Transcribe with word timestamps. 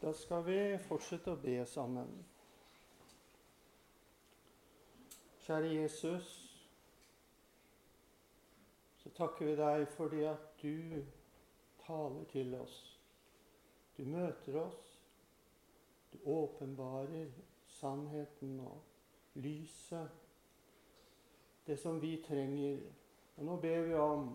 Da 0.00 0.12
skal 0.16 0.44
vi 0.46 0.60
fortsette 0.80 1.34
å 1.34 1.40
be 1.40 1.58
sammen. 1.68 2.08
Kjære 5.44 5.74
Jesus, 5.74 6.30
så 9.02 9.12
takker 9.18 9.50
vi 9.50 9.58
deg 9.60 9.84
fordi 9.98 10.22
at 10.30 10.62
du 10.62 11.02
taler 11.84 12.24
til 12.32 12.56
oss. 12.56 12.78
Du 13.98 14.06
møter 14.08 14.56
oss. 14.62 14.80
Du 16.12 16.18
åpenbarer 16.24 17.28
sannheten 17.76 18.56
og 18.64 18.80
lyset, 19.34 20.08
det 21.66 21.76
som 21.78 22.00
vi 22.00 22.16
trenger. 22.24 22.80
Og 23.36 23.44
nå 23.44 23.60
ber 23.60 23.84
vi 23.86 23.94
om 24.00 24.32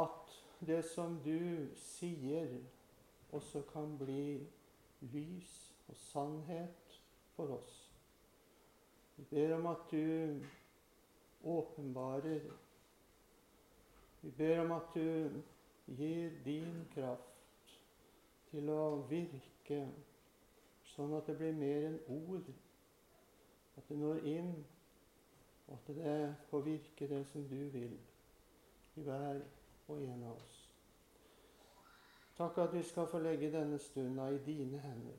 at 0.00 0.36
det 0.64 0.80
som 0.88 1.20
du 1.24 1.68
sier, 1.76 2.56
også 3.32 3.62
kan 3.72 3.98
bli 3.98 4.46
lys 5.00 5.76
og 5.88 5.96
sannhet 5.96 7.00
for 7.36 7.54
oss. 7.56 7.76
Vi 9.16 9.24
ber 9.30 9.54
om 9.56 9.66
at 9.66 9.90
du 9.90 10.40
åpenbarer. 11.44 12.40
Vi 14.22 14.30
ber 14.30 14.60
om 14.60 14.72
at 14.72 14.94
du 14.94 15.42
gir 15.86 16.30
din 16.44 16.86
kraft 16.94 17.76
til 18.50 18.70
å 18.72 19.02
virke, 19.10 19.84
sånn 20.94 21.14
at 21.16 21.28
det 21.30 21.36
blir 21.38 21.56
mer 21.56 21.86
enn 21.90 22.00
ord. 22.16 22.50
At 23.78 23.88
det 23.88 23.98
når 23.98 24.24
inn, 24.28 24.54
og 25.68 25.76
at 25.76 25.92
det 25.96 26.16
får 26.50 26.66
virke 26.66 27.08
det 27.08 27.22
som 27.30 27.46
du 27.48 27.60
vil 27.72 27.94
i 28.98 29.06
hver 29.06 29.44
og 29.88 30.02
en 30.02 30.26
av 30.26 30.34
oss. 30.34 30.59
Takk 32.40 32.58
at 32.58 32.72
vi 32.72 32.80
skal 32.82 33.04
få 33.06 33.18
legge 33.20 33.50
denne 33.52 33.78
stunda 33.78 34.30
i 34.32 34.38
dine 34.38 34.78
hender. 34.80 35.16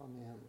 Amen. 0.00 0.40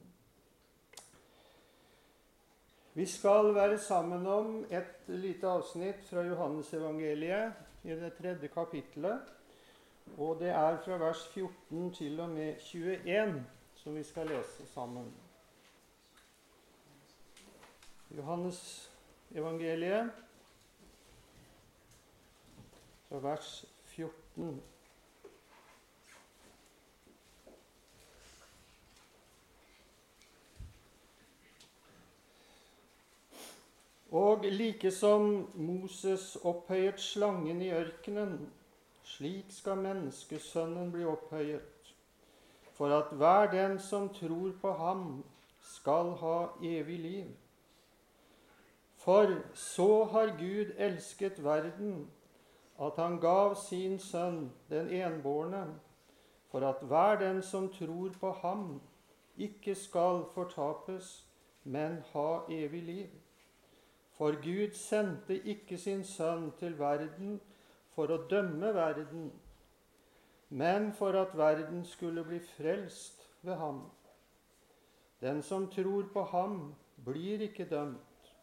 Vi 2.93 3.05
skal 3.05 3.53
være 3.55 3.77
sammen 3.77 4.25
om 4.27 4.65
et 4.69 5.05
lite 5.07 5.47
avsnitt 5.47 6.01
fra 6.09 6.23
Johannesevangeliet 6.25 7.53
i 7.83 7.89
det 7.99 8.13
tredje 8.17 8.47
kapittelet. 8.47 9.29
Og 10.17 10.39
det 10.39 10.49
er 10.49 10.81
fra 10.81 10.97
vers 10.97 11.21
14 11.27 11.93
til 11.93 12.19
og 12.19 12.29
med 12.29 12.55
21 12.59 13.45
som 13.75 13.95
vi 13.95 14.03
skal 14.03 14.27
lese 14.27 14.65
sammen. 14.73 15.13
Johannes 18.17 18.91
evangeliet 19.35 20.11
fra 23.09 23.17
vers 23.29 23.65
14. 23.83 24.61
Og 34.11 34.43
like 34.43 34.91
som 34.91 35.49
Moses 35.53 36.35
opphøyet 36.35 36.99
slangen 36.99 37.61
i 37.61 37.69
ørkenen, 37.69 38.49
slik 39.03 39.51
skal 39.53 39.77
menneskesønnen 39.77 40.89
bli 40.91 41.05
opphøyet, 41.05 41.93
for 42.73 42.95
at 42.95 43.13
hver 43.17 43.51
den 43.51 43.77
som 43.79 44.09
tror 44.13 44.51
på 44.61 44.73
ham, 44.73 45.23
skal 45.61 46.15
ha 46.23 46.47
evig 46.63 46.99
liv. 46.99 47.29
For 48.97 49.35
så 49.53 50.03
har 50.03 50.33
Gud 50.39 50.73
elsket 50.77 51.43
verden, 51.43 52.09
at 52.81 52.97
han 52.97 53.19
gav 53.19 53.55
sin 53.55 53.99
sønn, 53.99 54.51
den 54.69 54.89
enbårne, 54.89 55.65
for 56.49 56.65
at 56.65 56.81
hver 56.81 57.19
den 57.19 57.41
som 57.41 57.69
tror 57.69 58.09
på 58.19 58.31
ham, 58.31 58.81
ikke 59.37 59.75
skal 59.75 60.23
fortapes, 60.33 61.27
men 61.63 62.03
ha 62.13 62.39
evig 62.49 62.83
liv. 62.83 63.09
For 64.19 64.35
Gud 64.43 64.73
sendte 64.75 65.37
ikke 65.47 65.77
sin 65.79 66.01
sønn 66.03 66.49
til 66.59 66.73
verden 66.75 67.37
for 67.95 68.11
å 68.11 68.17
dømme 68.27 68.73
verden, 68.75 69.29
men 70.49 70.89
for 70.97 71.15
at 71.15 71.37
verden 71.39 71.85
skulle 71.87 72.25
bli 72.27 72.39
frelst 72.43 73.21
ved 73.47 73.55
ham. 73.61 73.77
Den 75.23 75.39
som 75.41 75.69
tror 75.71 76.09
på 76.11 76.23
ham, 76.33 76.57
blir 77.05 77.45
ikke 77.45 77.69
dømt. 77.69 78.33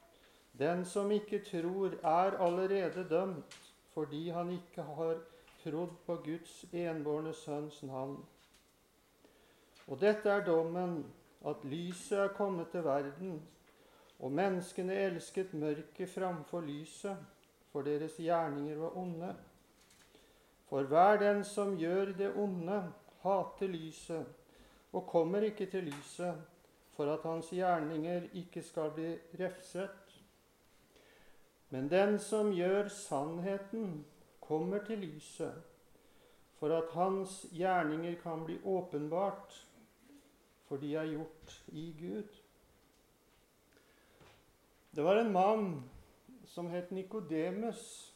Den 0.57 0.85
som 0.89 1.13
ikke 1.13 1.43
tror, 1.45 1.99
er 2.01 2.39
allerede 2.41 3.05
dømt, 3.11 3.59
fordi 3.93 4.31
han 4.33 4.55
ikke 4.55 4.83
har 4.97 5.21
trodd 5.61 5.93
på 6.07 6.17
Guds 6.25 6.55
enbårne 6.73 7.35
sønns 7.37 7.83
navn. 7.83 8.17
Og 9.87 10.01
dette 10.01 10.33
er 10.33 10.45
dommen, 10.45 11.05
at 11.45 11.69
lyset 11.69 12.19
er 12.19 12.33
kommet 12.33 12.73
til 12.73 12.85
verden, 12.85 13.37
og 14.19 14.33
menneskene 14.33 14.95
elsket 14.95 15.53
mørket 15.55 16.09
framfor 16.09 16.65
lyset, 16.65 17.17
for 17.73 17.85
deres 17.85 18.17
gjerninger 18.17 18.79
var 18.81 18.97
onde. 18.97 19.35
For 20.69 20.89
hver 20.89 21.19
den 21.21 21.45
som 21.45 21.77
gjør 21.79 22.15
det 22.17 22.33
onde, 22.37 22.81
hater 23.23 23.69
lyset 23.69 24.27
og 24.93 25.07
kommer 25.07 25.45
ikke 25.45 25.67
til 25.71 25.85
lyset, 25.91 26.35
for 26.97 27.13
at 27.13 27.25
hans 27.29 27.51
gjerninger 27.53 28.31
ikke 28.33 28.63
skal 28.63 28.91
bli 28.97 29.13
refset. 29.41 30.21
Men 31.71 31.91
den 31.91 32.19
som 32.19 32.53
gjør 32.55 32.89
sannheten, 32.89 34.05
kommer 34.41 34.79
til 34.87 34.99
lyset, 34.99 35.53
for 36.57 36.73
at 36.73 36.93
hans 36.95 37.47
gjerninger 37.53 38.15
kan 38.23 38.45
bli 38.47 38.59
åpenbart, 38.65 39.67
for 40.69 40.77
de 40.77 40.95
er 40.95 41.11
gjort 41.11 41.63
i 41.69 41.91
Gud. 42.01 42.46
Det 44.97 45.03
var 45.03 45.17
en 45.17 45.33
mann 45.33 45.83
som 46.45 46.71
het 46.73 46.91
Nikodemus, 46.91 48.15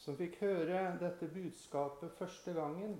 som 0.00 0.16
fikk 0.16 0.38
høre 0.40 0.94
dette 0.96 1.28
budskapet 1.28 2.14
første 2.16 2.54
gangen. 2.56 2.94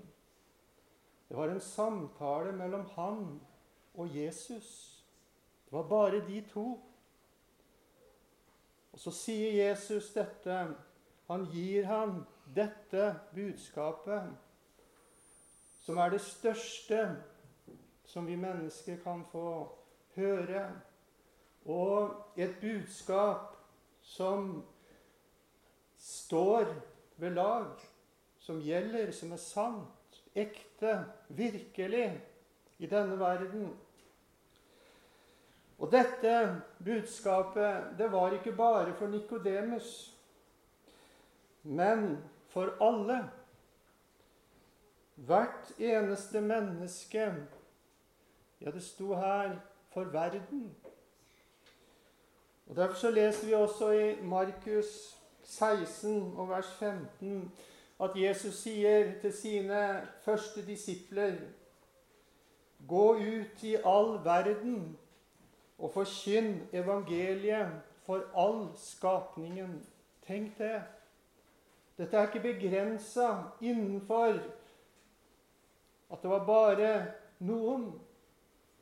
Det 1.25 1.33
var 1.33 1.49
en 1.49 1.63
samtale 1.63 2.53
mellom 2.53 2.85
han 2.93 3.25
og 3.97 4.13
Jesus. 4.13 4.69
Det 5.65 5.73
var 5.73 5.89
bare 5.89 6.21
de 6.27 6.43
to. 6.53 6.67
Og 8.93 9.01
så 9.01 9.17
sier 9.23 9.57
Jesus 9.57 10.13
dette. 10.13 10.61
Han 11.25 11.49
gir 11.49 11.89
ham 11.89 12.19
dette 12.53 13.15
budskapet, 13.33 14.35
som 15.81 15.97
er 15.97 16.13
det 16.13 16.21
største 16.21 17.07
som 18.05 18.29
vi 18.29 18.37
mennesker 18.37 19.01
kan 19.01 19.25
få 19.33 19.47
høre 20.13 20.67
og 21.65 22.37
et 22.37 22.55
budskap 22.61 23.55
som 24.01 24.63
står 25.97 26.65
ved 27.17 27.29
lag, 27.29 27.71
som 28.39 28.61
gjelder, 28.61 29.11
som 29.11 29.31
er 29.33 29.41
sant, 29.41 30.21
ekte, 30.35 30.99
virkelig 31.29 32.09
i 32.77 32.89
denne 32.91 33.17
verden. 33.19 33.71
Og 35.79 35.91
dette 35.91 36.61
budskapet, 36.85 37.97
det 37.97 38.11
var 38.11 38.35
ikke 38.37 38.53
bare 38.55 38.93
for 38.95 39.07
Nikodemus, 39.07 40.13
men 41.63 42.17
for 42.53 42.77
alle. 42.83 43.23
Hvert 45.15 45.71
eneste 45.79 46.41
menneske. 46.41 47.33
Ja, 48.61 48.71
det 48.71 48.83
sto 48.83 49.13
her 49.15 49.57
for 49.93 50.03
verden. 50.03 50.75
Og 52.65 52.75
Derfor 52.75 52.95
så 52.95 53.11
leser 53.11 53.47
vi 53.47 53.53
også 53.53 53.91
i 53.91 54.21
Markus 54.21 55.17
16 55.43 56.33
og 56.37 56.49
vers 56.49 56.73
15 56.73 57.51
at 58.01 58.11
Jesus 58.15 58.55
sier 58.55 59.11
til 59.21 59.33
sine 59.33 60.07
første 60.21 60.65
disipler 60.65 61.35
Gå 62.87 63.13
ut 63.13 63.63
i 63.63 63.75
all 63.75 64.19
verden 64.25 64.97
og 65.77 65.91
forkynn 65.91 66.67
evangeliet 66.73 67.71
for 68.05 68.21
all 68.37 68.67
skapningen. 68.77 69.85
Tenk 70.27 70.57
det. 70.57 70.81
Dette 71.97 72.17
er 72.17 72.27
ikke 72.27 72.53
begrensa 72.53 73.29
innenfor 73.61 74.37
at 76.11 76.21
det 76.21 76.29
var 76.29 76.45
bare 76.45 77.05
noen, 77.39 77.87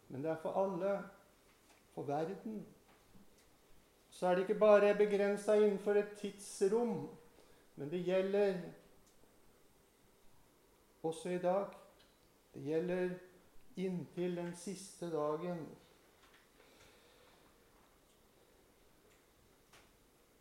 men 0.09 0.23
det 0.23 0.31
er 0.31 0.41
for 0.41 0.63
alle. 0.63 0.99
For 1.93 2.01
verden 2.01 2.65
så 4.23 4.29
er 4.29 4.35
det 4.35 4.41
ikke 4.41 4.59
bare 4.59 4.95
begrensa 4.95 5.53
innenfor 5.53 5.91
et 5.99 6.11
tidsrom, 6.15 7.09
men 7.75 7.89
det 7.91 8.05
gjelder 8.05 8.53
også 11.03 11.29
i 11.29 11.37
dag. 11.37 11.65
Det 12.53 12.61
gjelder 12.63 13.09
inntil 13.75 14.37
den 14.37 14.55
siste 14.55 15.09
dagen. 15.11 15.67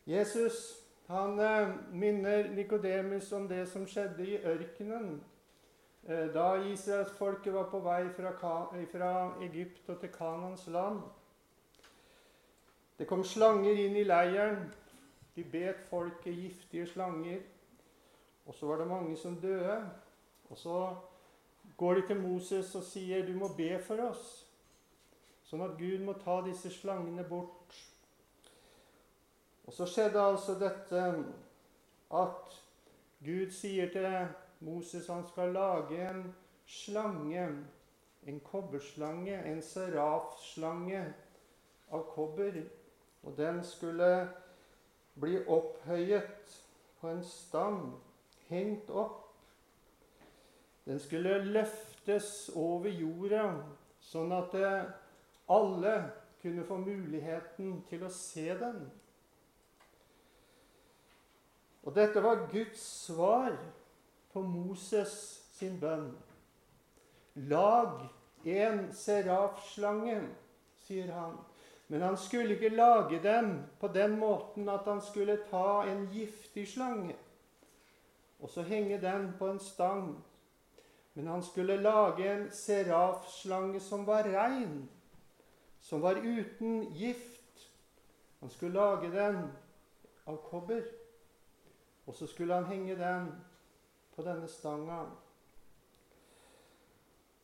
Jesus 0.06 0.84
han 1.06 1.38
eh, 1.38 1.74
minner 1.92 2.54
Nikodemus 2.54 3.32
om 3.32 3.48
det 3.48 3.66
som 3.68 3.86
skjedde 3.86 4.26
i 4.26 4.38
ørkenen 4.44 5.24
eh, 6.06 6.30
da 6.30 6.54
israelsfolket 6.70 7.52
var 7.52 7.66
på 7.74 7.82
vei 7.82 8.06
fra, 8.14 8.30
fra 8.94 9.10
Egypt 9.42 9.90
og 9.90 9.98
til 10.00 10.14
Kanans 10.14 10.66
land. 10.66 11.02
Det 12.98 13.06
kom 13.08 13.24
slanger 13.24 13.78
inn 13.86 13.96
i 13.96 14.04
leiren. 14.04 14.66
De 15.34 15.44
bet 15.44 15.80
folket 15.88 16.36
giftige 16.36 16.86
slanger. 16.86 17.40
Og 18.46 18.54
så 18.54 18.66
var 18.66 18.82
det 18.82 18.86
mange 18.86 19.16
som 19.16 19.36
døde. 19.40 19.78
Og 20.50 20.58
så 20.58 20.94
går 21.76 21.94
de 21.94 22.06
til 22.06 22.20
Moses 22.20 22.74
og 22.74 22.82
sier, 22.82 23.26
'Du 23.26 23.32
må 23.38 23.48
be 23.56 23.78
for 23.82 23.96
oss', 23.96 24.46
sånn 25.44 25.62
at 25.62 25.78
Gud 25.78 26.04
må 26.04 26.12
ta 26.12 26.40
disse 26.44 26.70
slangene 26.70 27.24
bort. 27.24 27.74
Og 29.66 29.72
så 29.72 29.86
skjedde 29.86 30.20
altså 30.20 30.54
dette 30.58 31.24
at 32.10 32.62
Gud 33.24 33.50
sier 33.50 33.90
til 33.92 34.28
Moses 34.60 35.06
han 35.06 35.26
skal 35.28 35.52
lage 35.52 36.10
en 36.10 36.34
slange, 36.66 37.48
en 38.26 38.40
kobberslange, 38.40 39.44
en 39.44 39.62
serafslange 39.62 41.14
av 41.90 42.06
kobber. 42.14 42.62
Og 43.22 43.36
den 43.36 43.62
skulle 43.64 44.28
bli 45.20 45.38
opphøyet 45.46 46.56
på 47.00 47.08
en 47.08 47.22
stang, 47.24 47.94
hengt 48.48 48.90
opp. 48.90 49.18
Den 50.84 50.98
skulle 50.98 51.38
løftes 51.44 52.50
over 52.58 52.90
jorda, 52.90 53.44
sånn 54.02 54.32
at 54.34 54.56
alle 55.52 55.94
kunne 56.42 56.64
få 56.66 56.80
muligheten 56.82 57.78
til 57.86 58.02
å 58.02 58.10
se 58.10 58.48
den. 58.58 58.82
Og 61.82 61.94
dette 61.94 62.22
var 62.22 62.48
Guds 62.50 62.82
svar 63.06 63.54
på 64.32 64.42
Moses 64.42 65.14
sin 65.54 65.78
bønn. 65.80 66.10
Lag 67.50 68.02
en 68.44 68.84
serafslange, 68.94 70.18
sier 70.82 71.10
han. 71.14 71.38
Men 71.92 72.02
han 72.02 72.16
skulle 72.16 72.54
ikke 72.56 72.72
lage 72.72 73.18
dem 73.20 73.50
på 73.80 73.88
den 73.92 74.14
måten 74.16 74.68
at 74.72 74.86
han 74.88 75.00
skulle 75.04 75.36
ta 75.50 75.82
en 75.84 76.06
giftig 76.08 76.64
slange 76.68 77.18
og 78.42 78.50
så 78.50 78.62
henge 78.62 79.00
den 79.00 79.32
på 79.38 79.48
en 79.48 79.60
stang. 79.60 80.24
Men 81.14 81.26
han 81.26 81.42
skulle 81.42 81.76
lage 81.76 82.32
en 82.34 82.48
serafslange 82.50 83.80
som 83.80 84.06
var 84.06 84.24
rein, 84.24 84.88
som 85.80 86.02
var 86.02 86.16
uten 86.16 86.92
gift. 86.94 87.70
Han 88.40 88.50
skulle 88.50 88.74
lage 88.74 89.12
den 89.12 89.52
av 90.26 90.40
kobber. 90.48 90.82
Og 92.06 92.14
så 92.14 92.26
skulle 92.26 92.54
han 92.54 92.64
henge 92.64 92.96
den 92.96 93.28
på 94.16 94.22
denne 94.22 94.48
stanga. 94.48 95.04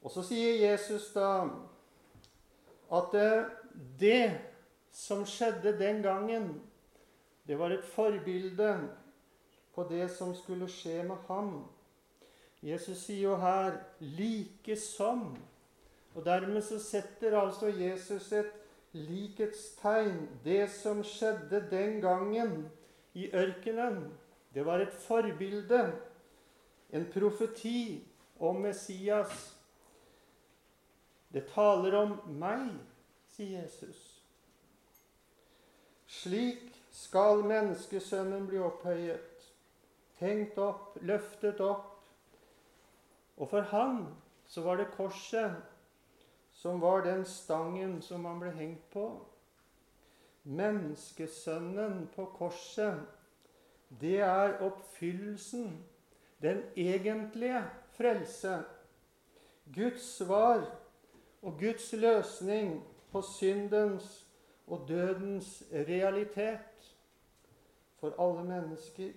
Og 0.02 0.10
så 0.10 0.22
sier 0.22 0.70
Jesus 0.70 1.12
da 1.12 1.44
at 2.90 3.14
det 4.00 4.38
som 4.92 5.24
skjedde 5.26 5.76
den 5.78 6.02
gangen, 6.02 6.60
det 7.46 7.58
var 7.58 7.70
et 7.70 7.84
forbilde 7.84 8.72
på 9.74 9.84
det 9.90 10.08
som 10.10 10.34
skulle 10.34 10.68
skje 10.68 11.02
med 11.06 11.16
ham. 11.28 11.52
Jesus 12.62 13.04
sier 13.06 13.22
jo 13.22 13.36
her 13.36 13.84
'like 14.00 14.76
som'. 14.76 15.38
Og 16.14 16.24
dermed 16.24 16.62
så 16.62 16.78
setter 16.78 17.40
altså 17.40 17.66
Jesus 17.66 18.32
et 18.32 18.52
likhetstegn. 18.92 20.28
Det 20.44 20.70
som 20.70 21.04
skjedde 21.04 21.68
den 21.70 22.00
gangen 22.00 22.70
i 23.14 23.30
ørkenen, 23.34 24.12
det 24.54 24.66
var 24.66 24.80
et 24.80 24.92
forbilde, 24.92 25.92
en 26.92 27.06
profeti 27.12 28.08
om 28.40 28.56
Messias. 28.56 29.54
Det 31.32 31.46
taler 31.54 31.94
om 31.94 32.16
meg, 32.26 32.70
sier 33.38 33.62
Jesus. 33.62 34.24
Slik 36.06 36.74
skal 36.90 37.44
menneskesønnen 37.46 38.48
bli 38.48 38.58
opphøyet, 38.58 39.44
hengt 40.18 40.58
opp, 40.58 40.96
løftet 41.06 41.60
opp. 41.62 42.00
Og 43.38 43.46
for 43.52 43.68
han 43.70 44.00
så 44.50 44.64
var 44.66 44.80
det 44.80 44.88
korset 44.96 45.54
som 46.58 46.80
var 46.82 47.04
den 47.06 47.22
stangen 47.28 48.00
som 48.02 48.26
han 48.26 48.42
ble 48.42 48.50
hengt 48.56 48.90
på. 48.90 49.06
Menneskesønnen 50.42 52.08
på 52.16 52.26
korset, 52.34 52.98
det 54.00 54.18
er 54.26 54.58
oppfyllelsen, 54.64 55.84
den 56.42 56.64
egentlige 56.74 57.62
frelse. 57.94 58.64
Guds 59.74 60.16
svar 60.16 60.64
og 61.42 61.60
Guds 61.60 61.92
løsning 61.92 62.80
på 63.12 63.22
syndens 63.22 64.26
og 64.66 64.84
dødens 64.88 65.64
realitet 65.72 66.96
for 68.00 68.14
alle 68.18 68.44
mennesker. 68.44 69.12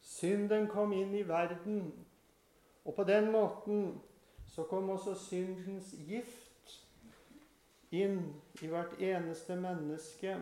Synden 0.00 0.66
kom 0.66 0.92
inn 0.92 1.14
i 1.14 1.24
verden, 1.28 1.92
og 2.84 2.94
på 2.94 3.04
den 3.04 3.32
måten 3.32 4.00
så 4.46 4.64
kom 4.64 4.90
også 4.90 5.14
syndens 5.14 5.94
gift 6.06 6.78
inn 7.90 8.20
i 8.62 8.66
hvert 8.66 8.96
eneste 9.00 9.56
menneske. 9.56 10.36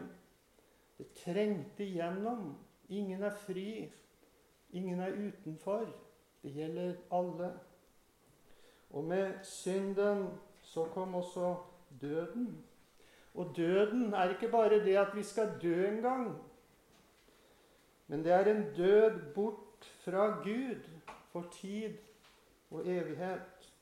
Det 0.98 1.06
trengte 1.24 1.84
igjennom. 1.84 2.54
Ingen 2.88 3.22
er 3.22 3.34
fri, 3.34 3.92
ingen 4.70 5.00
er 5.00 5.12
utenfor. 5.12 5.88
Det 6.42 6.52
gjelder 6.54 6.94
alle. 7.10 7.50
Og 8.90 9.04
med 9.04 9.34
synden 9.42 10.28
så 10.76 10.84
kom 10.84 11.14
også 11.14 11.56
døden. 12.00 12.64
Og 13.34 13.52
døden 13.56 14.14
er 14.14 14.30
ikke 14.30 14.48
bare 14.48 14.84
det 14.84 14.96
at 14.96 15.16
vi 15.16 15.22
skal 15.22 15.58
dø 15.62 15.88
en 15.88 16.02
gang, 16.02 16.42
men 18.06 18.24
det 18.24 18.32
er 18.32 18.44
en 18.44 18.74
død 18.76 19.34
bort 19.34 19.88
fra 20.04 20.26
Gud 20.42 20.82
for 21.32 21.48
tid 21.52 21.96
og 22.70 22.86
evighet. 22.86 23.72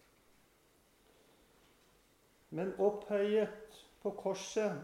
Men 2.50 2.74
opphøyet 2.78 3.86
på 4.02 4.10
korset, 4.10 4.82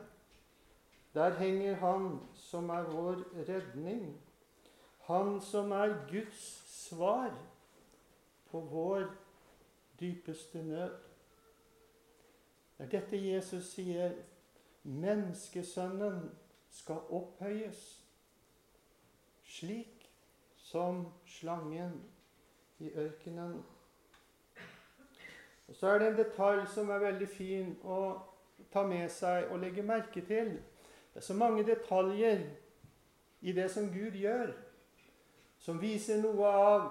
der 1.14 1.38
henger 1.38 1.75
Han 1.75 2.21
som 2.35 2.71
er 2.71 2.83
vår 2.83 3.23
redning. 3.49 4.21
Han 5.07 5.40
som 5.40 5.73
er 5.73 5.95
Guds 6.11 6.43
svar 6.88 7.38
på 8.50 8.61
vår 8.61 9.07
dypeste 10.00 10.62
nød. 10.62 11.10
Det 12.81 12.87
er 12.87 13.01
dette 13.01 13.19
Jesus 13.21 13.75
sier. 13.75 14.15
Menneskesønnen 14.83 16.31
skal 16.73 17.03
opphøyes, 17.13 17.81
slik 19.45 20.07
som 20.57 21.03
slangen 21.27 21.99
i 22.79 22.89
ørkenen. 22.97 23.59
Og 25.69 25.75
Så 25.75 25.87
er 25.87 25.99
det 25.99 26.09
en 26.09 26.17
detalj 26.17 26.65
som 26.75 26.89
er 26.91 27.05
veldig 27.05 27.29
fin 27.29 27.77
å 27.85 27.99
ta 28.73 28.87
med 28.87 29.13
seg 29.13 29.53
og 29.53 29.61
legge 29.61 29.85
merke 29.85 30.25
til. 30.25 30.57
Det 31.13 31.21
er 31.21 31.27
så 31.27 31.37
mange 31.37 31.67
detaljer 31.69 32.47
i 33.41 33.53
det 33.53 33.69
som 33.71 33.93
Gud 33.93 34.17
gjør, 34.17 34.55
som 35.59 35.83
viser 35.83 36.23
noe 36.23 36.49
av 36.49 36.89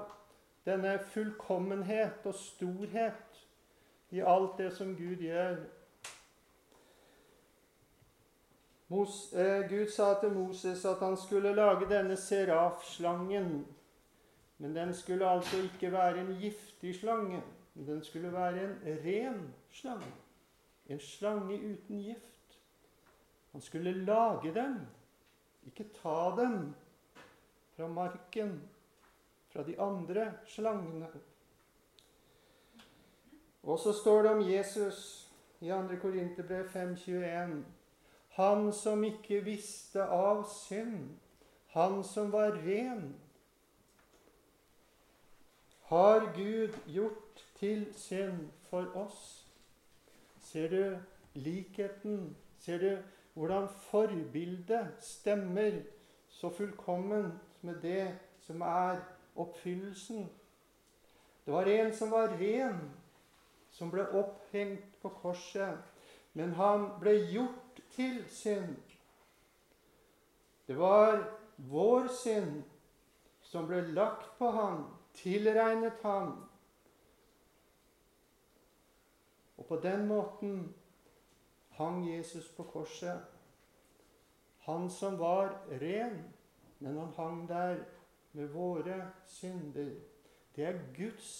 denne 0.69 0.99
fullkommenhet 0.99 2.29
og 2.29 2.37
storhet 2.37 3.43
i 4.13 4.21
alt 4.21 4.57
det 4.57 4.69
som 4.77 4.93
Gud 4.95 5.25
gjør. 5.25 5.78
Mos, 8.89 9.33
eh, 9.33 9.69
Gud 9.69 9.87
sa 9.87 10.13
til 10.19 10.31
Moses 10.33 10.85
at 10.85 10.99
han 10.99 11.17
skulle 11.17 11.53
lage 11.55 11.89
denne 11.89 12.17
serafslangen. 12.17 13.67
Men 14.57 14.75
den 14.75 14.93
skulle 14.93 15.29
altså 15.29 15.57
ikke 15.57 15.91
være 15.91 16.21
en 16.21 16.37
giftig 16.41 16.95
slange. 16.95 17.43
Den 17.73 18.03
skulle 18.03 18.33
være 18.33 18.63
en 18.63 18.79
ren 19.05 19.53
slange. 19.71 20.13
En 20.87 20.99
slange 20.99 21.55
uten 21.55 22.01
gift. 22.01 22.59
Han 23.51 23.61
skulle 23.61 24.05
lage 24.05 24.53
dem, 24.53 24.75
ikke 25.65 25.85
ta 26.01 26.33
dem 26.37 26.75
fra 27.75 27.87
marken 27.87 28.61
fra 29.49 29.63
de 29.63 29.79
andre 29.81 30.33
slangene. 30.45 31.07
Og 33.63 33.79
så 33.79 33.93
står 33.93 34.21
det 34.21 34.31
om 34.31 34.51
Jesus 34.51 35.31
i 35.61 35.69
2. 35.69 35.87
Korinterbrev 36.01 36.65
5,21. 36.65 37.78
Han 38.39 38.69
som 38.71 39.03
ikke 39.03 39.41
visste 39.43 40.05
av 40.15 40.45
synd, 40.47 41.09
han 41.75 41.97
som 42.07 42.31
var 42.31 42.55
ren, 42.63 43.09
har 45.89 46.29
Gud 46.37 46.77
gjort 46.87 47.43
til 47.59 47.83
synd 47.99 48.45
for 48.69 48.87
oss. 48.95 49.19
Ser 50.39 50.71
du 50.71 50.97
likheten? 51.35 52.37
Ser 52.63 52.79
du 52.79 52.97
hvordan 53.33 53.67
forbildet 53.89 54.87
stemmer 55.03 55.81
så 56.29 56.49
fullkomment 56.49 57.33
med 57.61 57.81
det 57.83 58.07
som 58.47 58.61
er 58.61 59.03
oppfyllelsen. 59.35 60.29
Det 61.45 61.53
var 61.53 61.67
en 61.67 61.95
som 61.95 62.11
var 62.11 62.37
ren, 62.39 62.79
som 63.71 63.91
ble 63.91 64.07
opphengt 64.15 65.01
på 65.01 65.09
korset. 65.09 65.75
Men 66.33 66.53
han 66.55 66.91
ble 67.01 67.17
gjort 67.33 67.68
til 67.99 68.29
synd. 68.29 68.75
Det 70.67 70.77
var 70.79 71.17
vår 71.57 72.07
synd 72.07 72.61
som 73.43 73.67
ble 73.67 73.81
lagt 73.91 74.37
på 74.37 74.51
ham, 74.55 74.85
tilregnet 75.19 75.99
ham. 76.03 76.31
Og 79.57 79.65
på 79.67 79.81
den 79.83 80.07
måten 80.07 80.61
hang 81.75 82.05
Jesus 82.07 82.47
på 82.55 82.63
korset. 82.63 83.19
Han 84.63 84.87
som 84.89 85.19
var 85.19 85.57
ren, 85.81 86.21
men 86.79 86.97
han 86.97 87.13
hang 87.17 87.47
der 87.49 87.83
med 88.31 88.47
våre 88.47 89.11
synder. 89.27 89.95
Det 90.55 90.65
er 90.65 90.85
Guds 90.95 91.31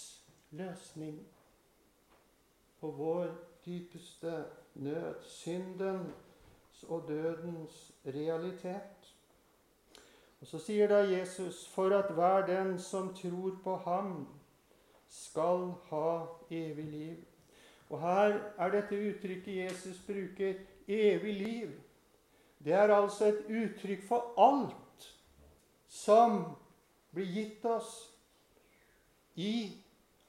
løsning 0.50 1.22
på 2.80 2.90
vår 2.90 3.32
dypeste 3.64 4.44
nød. 4.74 5.22
Syndens 5.22 6.29
og 6.88 7.04
dødens 7.08 7.92
realitet. 8.06 9.14
Og 10.40 10.46
Så 10.46 10.58
sier 10.58 10.88
da 10.88 11.02
Jesus, 11.04 11.68
for 11.68 11.92
at 11.96 12.14
hver 12.14 12.46
den 12.46 12.78
som 12.78 13.14
tror 13.14 13.58
på 13.64 13.76
ham, 13.76 14.28
skal 15.08 15.72
ha 15.90 16.26
evig 16.50 16.84
liv. 16.84 17.16
Og 17.90 18.00
her 18.00 18.38
er 18.58 18.70
dette 18.70 18.94
uttrykket 18.94 19.56
Jesus 19.56 19.98
bruker, 20.06 20.54
evig 20.88 21.34
liv. 21.34 21.70
Det 22.64 22.72
er 22.72 22.94
altså 22.94 23.26
et 23.26 23.44
uttrykk 23.48 24.04
for 24.08 24.34
alt 24.38 25.06
som 25.88 26.44
blir 27.10 27.32
gitt 27.34 27.64
oss 27.64 27.94
i 29.34 29.76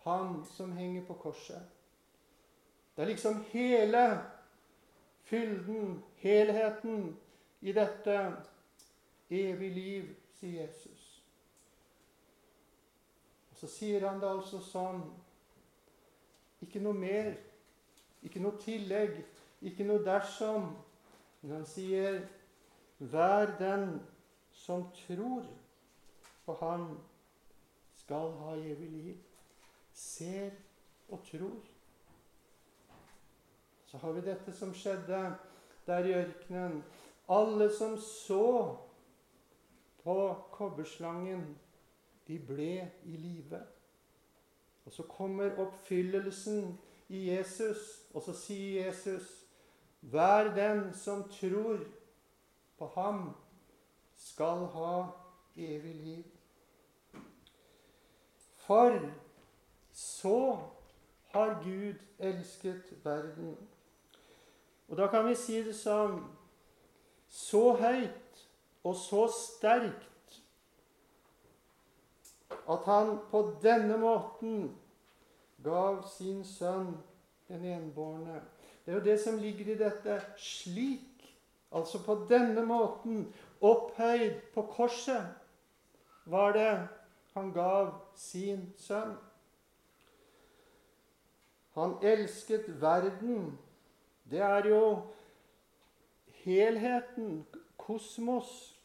Han 0.02 0.40
som 0.50 0.72
henger 0.74 1.04
på 1.06 1.14
korset. 1.14 1.62
Det 2.96 3.04
er 3.04 3.08
liksom 3.12 3.44
hele 3.52 4.22
fylden, 5.24 6.04
helheten, 6.22 7.18
i 7.62 7.74
dette 7.74 8.18
evig 9.30 9.72
liv, 9.72 10.16
sier 10.40 10.62
Jesus. 10.62 11.24
Og 13.52 13.58
Så 13.58 13.68
sier 13.68 14.08
han 14.10 14.22
det 14.22 14.30
altså 14.30 14.62
sånn 14.66 15.04
Ikke 16.62 16.82
noe 16.82 16.94
mer, 16.94 17.32
ikke 18.22 18.42
noe 18.42 18.58
tillegg, 18.62 19.16
ikke 19.66 19.86
noe 19.86 20.04
dersom. 20.06 20.68
Men 21.42 21.56
han 21.56 21.66
sier, 21.66 22.22
'Vær 23.00 23.58
den 23.58 24.02
som 24.52 24.92
tror 24.94 25.46
på 26.46 26.54
Han, 26.54 27.00
skal 27.96 28.32
ha 28.32 28.54
evig 28.56 28.90
liv.' 28.92 29.24
Ser 29.94 30.52
og 31.10 31.24
tror. 31.26 31.62
Så 33.86 33.98
har 33.98 34.12
vi 34.12 34.22
dette 34.22 34.54
som 34.54 34.74
skjedde 34.74 35.38
der 35.92 36.08
i 36.08 36.14
ørkenen. 36.14 36.84
Alle 37.30 37.68
som 37.76 37.98
så 37.98 38.78
på 40.04 40.16
kobberslangen, 40.52 41.44
de 42.28 42.40
ble 42.40 42.92
i 43.04 43.18
live. 43.18 43.60
Og 44.86 44.92
så 44.92 45.04
kommer 45.04 45.60
oppfyllelsen 45.60 46.80
i 47.10 47.30
Jesus, 47.30 48.02
og 48.14 48.24
så 48.24 48.34
sier 48.34 48.86
Jesus, 48.86 49.38
Vær 50.02 50.56
den 50.56 50.94
som 50.98 51.28
tror 51.30 51.84
på 52.78 52.88
ham, 52.96 53.36
skal 54.18 54.66
ha 54.74 54.94
evig 55.56 55.96
liv. 55.96 56.24
For 58.66 58.98
så 59.92 60.58
har 61.34 61.62
Gud 61.64 62.02
elsket 62.20 63.06
verden. 63.06 63.58
Og 64.92 64.98
da 65.00 65.08
kan 65.08 65.24
vi 65.24 65.36
si 65.40 65.62
det 65.64 65.76
som 65.76 66.18
så 67.32 67.72
høyt 67.80 68.42
og 68.84 68.96
så 69.00 69.24
sterkt 69.32 70.36
at 72.68 72.84
han 72.86 73.14
på 73.32 73.46
denne 73.64 73.96
måten 74.02 74.66
gav 75.64 76.02
sin 76.12 76.44
sønn 76.44 76.92
den 77.48 77.64
enbårne. 77.72 78.42
Det 78.84 78.92
er 78.92 79.00
jo 79.00 79.06
det 79.06 79.18
som 79.24 79.40
ligger 79.40 79.72
i 79.72 79.78
dette 79.78 80.22
'slik', 80.38 81.36
altså 81.72 82.04
på 82.04 82.26
denne 82.30 82.66
måten, 82.66 83.34
opphøyd 83.62 84.42
på 84.54 84.62
korset, 84.62 85.28
var 86.26 86.52
det 86.52 86.88
han 87.34 87.52
gav 87.54 87.94
sin 88.16 88.74
sønn. 88.78 89.16
Han 91.74 91.98
elsket 92.02 92.82
verden. 92.82 93.58
Det 94.32 94.40
er 94.40 94.68
jo 94.68 95.02
helheten, 96.44 97.46
kosmos. 97.78 98.78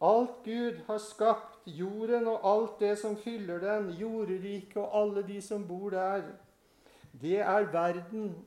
Alt 0.00 0.42
Gud 0.44 0.78
har 0.86 0.98
skapt, 0.98 1.66
jorden 1.66 2.26
og 2.28 2.40
alt 2.44 2.80
det 2.80 2.98
som 2.98 3.16
fyller 3.16 3.58
den, 3.58 3.90
jorderiket 3.98 4.76
og 4.76 4.96
alle 5.00 5.26
de 5.26 5.40
som 5.42 5.66
bor 5.68 5.90
der, 5.90 6.22
det 7.20 7.38
er 7.38 7.70
verden. 7.72 8.46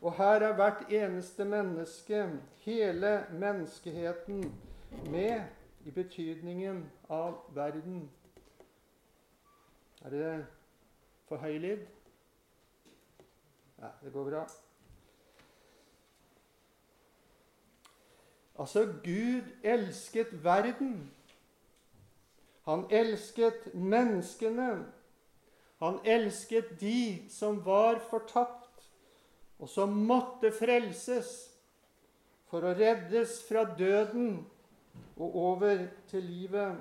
Og 0.00 0.12
her 0.16 0.44
er 0.48 0.54
hvert 0.54 0.84
eneste 0.90 1.44
menneske, 1.44 2.28
hele 2.64 3.26
menneskeheten, 3.32 4.54
med 5.10 5.42
i 5.84 5.90
betydningen 5.90 6.90
av 7.08 7.36
verden. 7.54 8.10
Er 10.04 10.10
det 10.10 10.46
for 11.28 11.36
høy 11.36 11.58
lyd? 11.58 11.84
Ja, 13.78 13.92
det 14.02 14.12
går 14.12 14.30
bra. 14.30 14.48
Altså, 18.60 18.84
Gud 19.04 19.42
elsket 19.64 20.44
verden. 20.44 21.10
Han 22.64 22.84
elsket 22.90 23.74
menneskene. 23.74 24.84
Han 25.78 25.98
elsket 26.04 26.80
de 26.80 27.24
som 27.32 27.64
var 27.64 27.98
fortapt, 28.10 28.84
og 29.58 29.68
som 29.68 29.88
måtte 29.88 30.52
frelses 30.52 31.30
for 32.52 32.66
å 32.68 32.74
reddes 32.76 33.38
fra 33.48 33.64
døden 33.78 34.42
og 35.16 35.36
over 35.36 35.86
til 36.10 36.24
livet. 36.28 36.76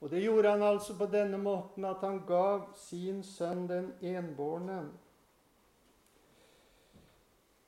Og 0.00 0.10
det 0.10 0.22
gjorde 0.22 0.54
han 0.54 0.62
altså 0.62 0.94
på 0.94 1.10
denne 1.10 1.38
måten 1.42 1.84
at 1.84 2.06
han 2.06 2.22
gav 2.26 2.68
sin 2.78 3.24
sønn 3.26 3.66
den 3.66 3.90
enbårne. 4.02 4.84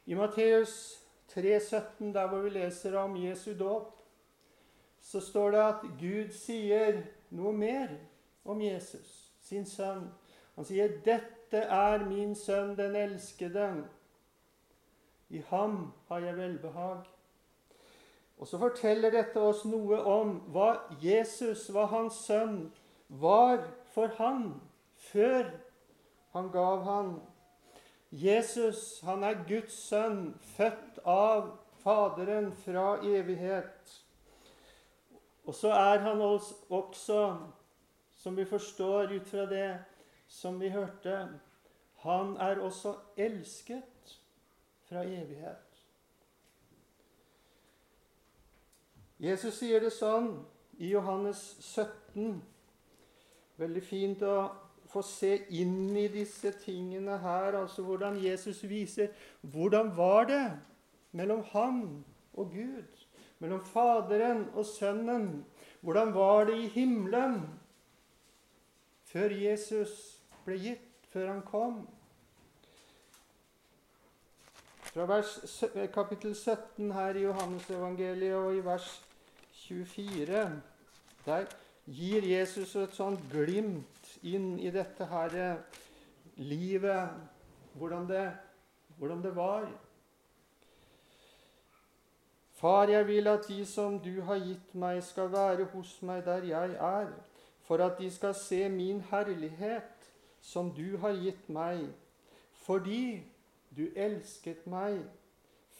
I 0.07 0.15
Matteus 0.15 1.00
3,17, 1.31 2.13
der 2.13 2.29
hvor 2.29 2.39
vi 2.39 2.51
leser 2.51 2.99
om 2.99 3.17
Jesu 3.17 3.53
dåp, 3.59 3.97
så 5.01 5.21
står 5.21 5.51
det 5.51 5.59
at 5.59 5.85
Gud 6.01 6.33
sier 6.35 7.03
noe 7.31 7.53
mer 7.53 7.95
om 8.45 8.61
Jesus, 8.63 9.33
sin 9.41 9.67
sønn. 9.67 10.11
Han 10.57 10.65
sier, 10.65 10.89
'Dette 11.05 11.57
er 11.57 12.05
min 12.05 12.35
sønn, 12.35 12.77
den 12.77 12.97
elskede. 12.97 13.85
I 15.29 15.43
ham 15.49 15.93
har 16.09 16.19
jeg 16.19 16.37
velbehag.' 16.37 17.09
Og 18.39 18.47
Så 18.47 18.59
forteller 18.59 19.11
dette 19.11 19.41
oss 19.41 19.65
noe 19.65 19.99
om 20.05 20.39
hva 20.49 20.77
Jesus, 21.03 21.69
hva 21.69 21.85
hans 21.87 22.15
sønn, 22.25 22.73
var 23.09 23.67
for 23.93 24.07
han 24.17 24.61
før 24.97 25.51
han 26.33 26.51
gav 26.51 26.85
han 26.85 27.21
Jesus 28.11 29.01
han 29.05 29.23
er 29.23 29.45
Guds 29.49 29.73
sønn, 29.73 30.35
født 30.57 30.90
av 31.05 31.51
Faderen 31.81 32.51
fra 32.53 32.99
evighet. 33.01 33.93
Og 35.49 35.55
så 35.55 35.71
er 35.73 35.99
han 36.05 36.21
også, 36.21 37.37
som 38.17 38.37
vi 38.37 38.45
forstår 38.45 39.15
ut 39.15 39.29
fra 39.29 39.47
det 39.49 39.79
som 40.29 40.61
vi 40.61 40.69
hørte, 40.69 41.29
han 42.05 42.37
er 42.37 42.61
også 42.61 42.95
elsket 43.17 44.17
fra 44.89 45.03
evighet. 45.05 45.67
Jesus 49.21 49.59
sier 49.61 49.83
det 49.85 49.93
sånn 49.93 50.31
i 50.81 50.93
Johannes 50.95 51.41
17. 51.61 52.39
Veldig 53.61 53.83
fint 53.85 54.23
å 54.25 54.37
få 54.91 55.03
se 55.05 55.35
inn 55.61 55.93
i 55.97 56.07
disse 56.11 56.53
tingene 56.63 57.19
her, 57.21 57.59
altså 57.61 57.85
hvordan 57.85 58.17
Jesus 58.23 58.63
viser 58.65 59.13
hvordan 59.53 59.93
var 59.97 60.25
det 60.31 60.45
mellom 61.13 61.45
ham 61.53 62.05
og 62.33 62.51
Gud, 62.55 63.07
mellom 63.39 63.63
Faderen 63.65 64.49
og 64.55 64.67
Sønnen. 64.67 65.45
Hvordan 65.81 66.15
var 66.15 66.45
det 66.45 66.59
i 66.59 66.69
himmelen 66.69 67.41
før 69.11 69.33
Jesus 69.35 69.93
ble 70.45 70.59
gitt, 70.61 70.91
før 71.13 71.33
han 71.33 71.43
kom? 71.43 71.81
Fra 74.91 75.07
vers, 75.07 75.37
kapittel 75.95 76.35
17 76.35 76.93
her 76.93 77.15
i 77.15 77.23
Johannesevangeliet 77.23 78.35
og 78.35 78.57
i 78.57 78.65
vers 78.65 78.91
24 79.55 80.63
der 81.25 81.47
gir 81.87 82.25
Jesus 82.27 82.75
et 82.77 82.95
sånt 82.95 83.23
glimt 83.31 84.11
inn 84.27 84.57
i 84.59 84.71
dette 84.75 85.07
her 85.11 85.37
livet, 86.41 87.11
hvordan 87.79 88.09
det, 88.09 88.25
hvordan 88.99 89.23
det 89.23 89.35
var. 89.37 89.69
Far, 92.61 92.89
jeg 92.89 93.07
vil 93.07 93.29
at 93.29 93.47
de 93.49 93.67
som 93.67 93.95
du 94.05 94.21
har 94.21 94.37
gitt 94.45 94.75
meg, 94.77 94.99
skal 95.05 95.31
være 95.33 95.65
hos 95.73 95.95
meg 96.05 96.27
der 96.27 96.45
jeg 96.45 96.75
er, 96.77 97.09
for 97.65 97.81
at 97.81 97.97
de 97.99 98.11
skal 98.13 98.35
se 98.37 98.69
min 98.69 99.01
herlighet, 99.11 100.11
som 100.41 100.69
du 100.77 100.99
har 101.01 101.17
gitt 101.17 101.49
meg, 101.49 101.87
fordi 102.67 103.23
du 103.77 103.87
elsket 103.97 104.67
meg 104.69 105.01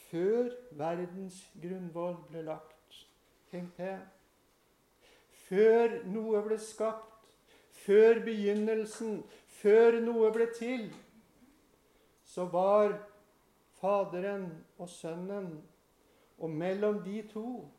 før 0.09 0.49
verdens 0.71 1.37
grunnvoll 1.61 2.17
ble 2.31 2.41
lagt. 2.49 2.97
Tenk 3.51 3.77
det. 3.77 3.99
Før 5.45 5.99
noe 6.09 6.41
ble 6.47 6.57
skapt, 6.57 7.29
før 7.85 8.23
begynnelsen, 8.25 9.19
før 9.61 10.01
noe 10.01 10.33
ble 10.33 10.49
til, 10.57 10.89
så 12.25 12.49
var 12.49 12.97
Faderen 13.77 14.49
og 14.79 14.89
Sønnen, 14.89 15.59
og 16.41 16.49
mellom 16.49 17.03
de 17.05 17.21
to 17.29 17.69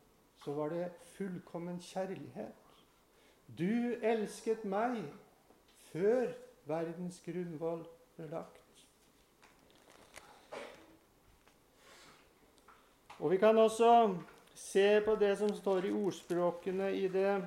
så 0.43 0.53
var 0.55 0.69
det 0.69 0.91
fullkommen 1.15 1.79
kjærlighet. 1.83 2.55
Du 3.57 3.95
elsket 4.01 4.63
meg 4.65 5.03
før 5.91 6.31
verdens 6.67 7.19
grunnvoll 7.25 7.83
ble 8.15 8.27
lagt. 8.31 8.59
Og 13.19 13.31
Vi 13.31 13.37
kan 13.37 13.57
også 13.57 14.17
se 14.55 15.01
på 15.05 15.15
det 15.19 15.37
som 15.37 15.51
står 15.55 15.85
i 15.87 15.91
ordspråkene 15.91 16.89
i 16.95 17.07
det, 17.07 17.43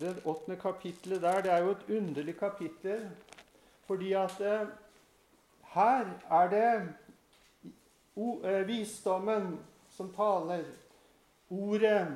det 0.00 0.14
åttende 0.24 0.58
kapittelet 0.60 1.22
der. 1.22 1.42
Det 1.42 1.52
er 1.52 1.58
jo 1.58 1.70
et 1.70 1.90
underlig 1.98 2.36
kapittel, 2.38 3.10
fordi 3.86 4.12
at 4.12 4.40
eh, 4.40 4.66
her 5.74 6.06
er 6.30 6.50
det 6.50 6.88
eh, 8.44 8.66
visdommen 8.66 9.58
som 10.00 10.12
taler. 10.16 10.64
Ordet 11.50 12.06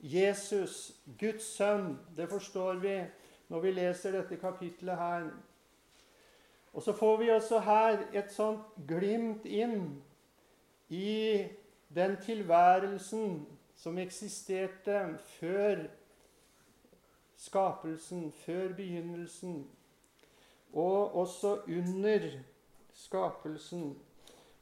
Jesus, 0.00 0.92
Guds 1.20 1.44
sønn, 1.56 1.98
det 2.16 2.28
forstår 2.30 2.80
vi 2.80 2.94
når 3.52 3.60
vi 3.60 3.72
leser 3.76 4.16
dette 4.16 4.38
kapittelet 4.40 4.96
her. 4.96 5.26
Og 6.72 6.82
så 6.82 6.94
får 6.96 7.16
vi 7.20 7.28
også 7.34 7.60
her 7.66 8.06
et 8.16 8.32
sånt 8.32 8.72
glimt 8.88 9.44
inn 9.44 10.00
i 10.88 11.44
den 11.94 12.16
tilværelsen 12.24 13.42
som 13.76 14.00
eksisterte 14.00 15.04
før 15.36 15.84
skapelsen, 17.36 18.30
før 18.32 18.72
begynnelsen, 18.72 19.66
og 20.72 21.16
også 21.26 21.58
under 21.68 22.30
skapelsen. 22.92 23.98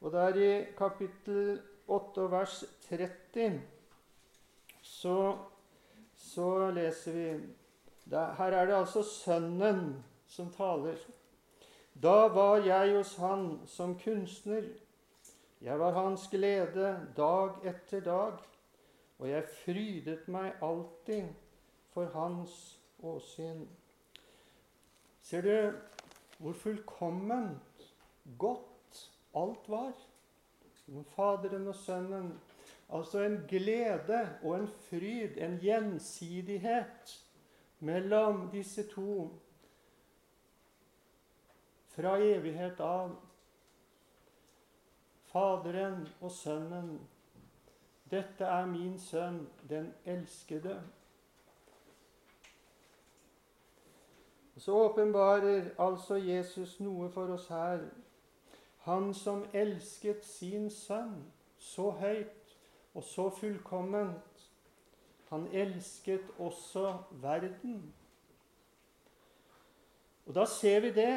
Og 0.01 0.11
der 0.11 0.35
i 0.35 0.65
kapittel 0.77 1.61
8 1.93 2.27
vers 2.31 2.63
30 2.89 3.59
så, 4.83 5.17
så 6.17 6.49
leser 6.75 7.17
vi 7.17 7.27
Her 8.11 8.51
er 8.51 8.65
det 8.67 8.75
altså 8.75 9.03
Sønnen 9.07 10.03
som 10.27 10.49
taler. 10.51 10.97
Da 11.93 12.27
var 12.33 12.65
jeg 12.65 12.97
hos 12.97 13.15
Han 13.21 13.61
som 13.69 13.93
kunstner 13.99 14.65
jeg 15.63 15.79
var 15.79 15.93
hans 15.95 16.27
glede 16.27 16.89
dag 17.15 17.63
etter 17.63 18.01
dag, 18.03 18.39
og 19.19 19.29
jeg 19.29 19.45
frydet 19.63 20.25
meg 20.27 20.57
alltid 20.59 21.29
for 21.93 22.09
hans 22.11 22.55
åsyn. 22.99 23.61
Ser 25.23 25.45
du 25.47 25.77
hvor 26.43 26.57
fullkomment 26.59 27.85
godt 28.37 28.99
alt 29.39 29.69
var? 29.71 29.95
Faderen 31.15 31.67
og 31.67 31.75
Sønnen. 31.75 32.41
Altså 32.93 33.23
en 33.23 33.45
glede 33.49 34.19
og 34.43 34.59
en 34.59 34.67
fryd, 34.67 35.37
en 35.37 35.59
gjensidighet 35.61 37.13
mellom 37.79 38.49
disse 38.51 38.83
to 38.91 39.31
fra 41.95 42.17
evighet 42.21 42.79
av. 42.79 43.15
Faderen 45.31 46.07
og 46.21 46.31
Sønnen. 46.31 46.99
Dette 48.11 48.45
er 48.45 48.65
min 48.69 48.99
sønn, 48.99 49.47
den 49.69 49.93
elskede. 50.05 50.81
Så 54.57 54.75
åpenbarer 54.77 55.71
altså 55.81 56.15
Jesus 56.15 56.79
noe 56.79 57.09
for 57.09 57.33
oss 57.33 57.47
her. 57.49 57.81
Han 58.83 59.13
som 59.13 59.45
elsket 59.53 60.25
sin 60.27 60.69
sønn 60.71 61.15
så 61.59 61.89
høyt 62.01 62.55
og 62.93 63.03
så 63.03 63.29
fullkomment. 63.29 64.49
Han 65.29 65.47
elsket 65.55 66.27
også 66.39 66.97
verden. 67.23 67.93
Og 70.25 70.35
da 70.35 70.45
ser 70.45 70.79
vi 70.79 70.91
det, 70.93 71.15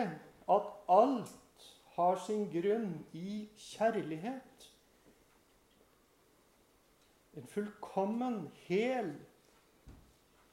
at 0.51 0.71
alt 0.89 1.67
har 1.97 2.19
sin 2.27 2.47
grunn 2.53 3.07
i 3.13 3.49
kjærlighet. 3.57 4.71
En 7.37 7.47
fullkommen, 7.47 8.53
hel 8.69 9.13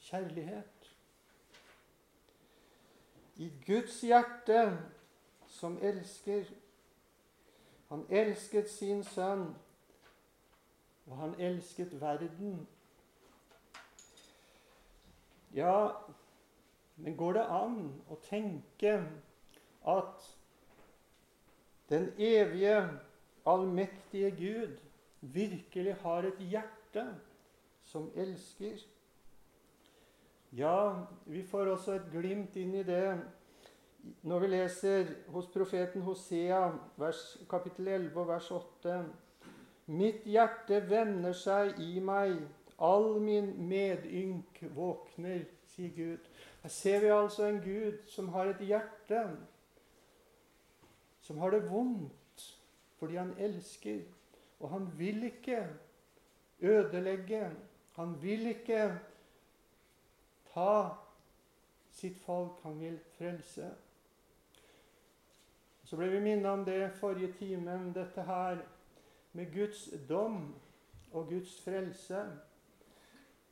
kjærlighet. 0.02 0.90
I 3.36 3.52
Guds 3.66 4.02
hjerte, 4.02 4.78
som 5.48 5.80
elsker. 5.82 6.44
Han 7.94 8.08
elsket 8.10 8.72
sin 8.74 9.04
sønn, 9.06 9.52
og 11.06 11.18
han 11.18 11.36
elsket 11.38 11.92
verden. 12.02 12.56
Ja, 15.54 15.92
men 16.96 17.18
går 17.20 17.38
det 17.38 17.44
an 17.54 17.76
å 18.10 18.18
tenke 18.26 18.96
at 19.94 20.26
den 21.94 22.10
evige, 22.18 22.80
allmektige 23.46 24.34
Gud 24.42 24.82
virkelig 25.22 25.94
har 26.02 26.26
et 26.26 26.42
hjerte 26.42 27.06
som 27.86 28.10
elsker. 28.18 28.82
Ja, 30.58 31.06
vi 31.30 31.46
får 31.46 31.76
også 31.76 32.00
et 32.00 32.10
glimt 32.10 32.58
inn 32.58 32.74
i 32.74 32.88
det 32.90 33.06
når 34.24 34.40
vi 34.40 34.48
leser 34.48 35.14
hos 35.32 35.48
profeten 35.52 36.02
Hosea, 36.02 36.66
vers, 36.98 37.22
kapittel 37.50 37.88
11 37.88 38.20
og 38.20 38.28
vers 38.28 38.52
8. 38.52 38.98
Mitt 39.86 40.28
hjerte 40.28 40.82
vender 40.90 41.36
seg 41.36 41.80
i 41.84 42.00
meg, 42.04 42.38
all 42.80 43.20
min 43.24 43.54
medynk 43.68 44.64
våkner, 44.76 45.46
sier 45.74 45.96
Gud. 45.96 46.30
Her 46.64 46.72
ser 46.72 47.00
vi 47.04 47.12
altså 47.12 47.48
en 47.48 47.64
Gud 47.64 48.04
som 48.08 48.30
har 48.36 48.52
et 48.52 48.64
hjerte 48.64 49.26
som 51.24 51.38
har 51.38 51.52
det 51.52 51.64
vondt 51.72 52.44
fordi 53.00 53.16
han 53.16 53.34
elsker. 53.40 54.02
Og 54.60 54.70
han 54.70 54.88
vil 54.98 55.24
ikke 55.24 55.68
ødelegge. 56.60 57.52
Han 57.96 58.16
vil 58.22 58.48
ikke 58.48 59.00
ta 60.54 60.90
sitt 61.92 62.20
folk. 62.24 62.60
Han 62.64 62.80
vil 62.80 63.00
frelse. 63.18 63.72
Så 65.84 65.98
ble 66.00 66.08
vi 66.10 66.20
minnet 66.24 66.52
om 66.52 66.64
det 66.66 66.92
forrige 67.00 67.34
timen, 67.40 67.92
dette 67.94 68.24
her 68.24 68.62
med 69.34 69.52
Guds 69.54 69.90
dom 70.10 70.54
og 71.12 71.28
Guds 71.30 71.58
frelse. 71.62 72.22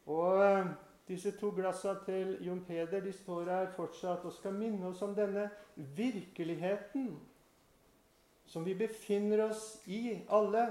Og 0.05 0.43
eh, 0.45 0.71
disse 1.07 1.31
to 1.37 1.51
glassene 1.55 2.05
til 2.05 2.37
Jon 2.45 2.63
Peder 2.67 3.03
de 3.03 3.11
står 3.13 3.49
her 3.51 3.73
fortsatt 3.75 4.25
og 4.25 4.33
skal 4.33 4.55
minne 4.55 4.87
oss 4.87 5.01
om 5.01 5.15
denne 5.15 5.49
virkeligheten 5.75 7.11
som 8.51 8.65
vi 8.65 8.75
befinner 8.75 9.45
oss 9.45 9.81
i, 9.85 10.19
alle. 10.27 10.65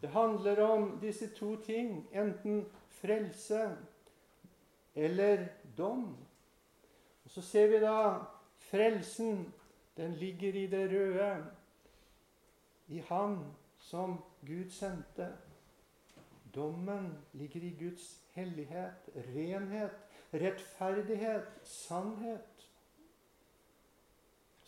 Det 0.00 0.08
handler 0.08 0.62
om 0.64 0.98
disse 1.00 1.28
to 1.36 1.56
ting, 1.60 2.06
enten 2.12 2.64
frelse 2.88 3.66
eller 4.94 5.46
dom. 5.76 6.16
Og 7.24 7.30
Så 7.30 7.42
ser 7.42 7.66
vi 7.66 7.80
da 7.80 8.24
frelsen. 8.74 9.52
Den 9.96 10.14
ligger 10.18 10.54
i 10.58 10.66
det 10.66 10.84
røde, 10.90 11.46
i 12.88 12.98
Han 13.08 13.38
som 13.78 14.18
Gud 14.46 14.70
sendte. 14.70 15.28
Dommen 16.54 17.18
ligger 17.32 17.62
i 17.62 17.76
Guds 17.78 18.20
hellighet, 18.34 19.10
renhet, 19.16 19.94
rettferdighet, 20.34 21.46
sannhet 21.62 22.54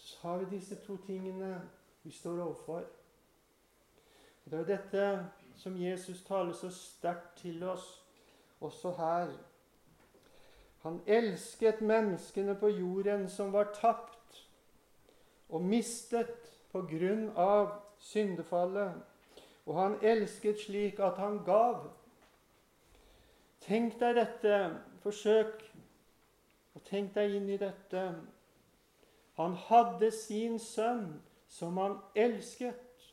så 0.07 0.29
har 0.29 0.39
vi 0.39 0.57
disse 0.57 0.75
to 0.75 0.97
tingene 0.97 1.61
vi 2.03 2.11
står 2.11 2.43
overfor. 2.43 2.85
Det 4.45 4.61
er 4.61 4.69
dette 4.69 5.07
som 5.59 5.77
Jesus 5.83 6.23
taler 6.25 6.53
så 6.55 6.71
sterkt 6.71 7.41
til 7.41 7.63
oss 7.67 7.87
også 8.61 8.93
her. 8.99 9.33
Han 10.87 11.01
elsket 11.07 11.81
menneskene 11.83 12.55
på 12.55 12.69
jorden 12.71 13.25
som 13.29 13.49
var 13.51 13.73
tapt 13.75 14.37
og 15.51 15.65
mistet 15.67 16.53
på 16.71 16.85
grunn 16.87 17.25
av 17.35 17.73
syndefallet. 17.99 18.95
Og 19.67 19.81
han 19.81 19.97
elsket 20.07 20.61
slik 20.63 21.03
at 21.03 21.19
han 21.19 21.41
gav. 21.43 21.89
Tenk 23.67 23.99
deg 23.99 24.15
dette. 24.21 24.61
Forsøk 25.03 25.67
å 26.79 26.85
tenke 26.87 27.19
deg 27.19 27.35
inn 27.41 27.51
i 27.51 27.59
dette. 27.59 28.07
Han 29.43 29.59
hadde 29.67 30.15
sin 30.15 30.55
sønn 30.63 31.17
som 31.51 31.83
han 31.83 31.99
elsket. 32.15 33.11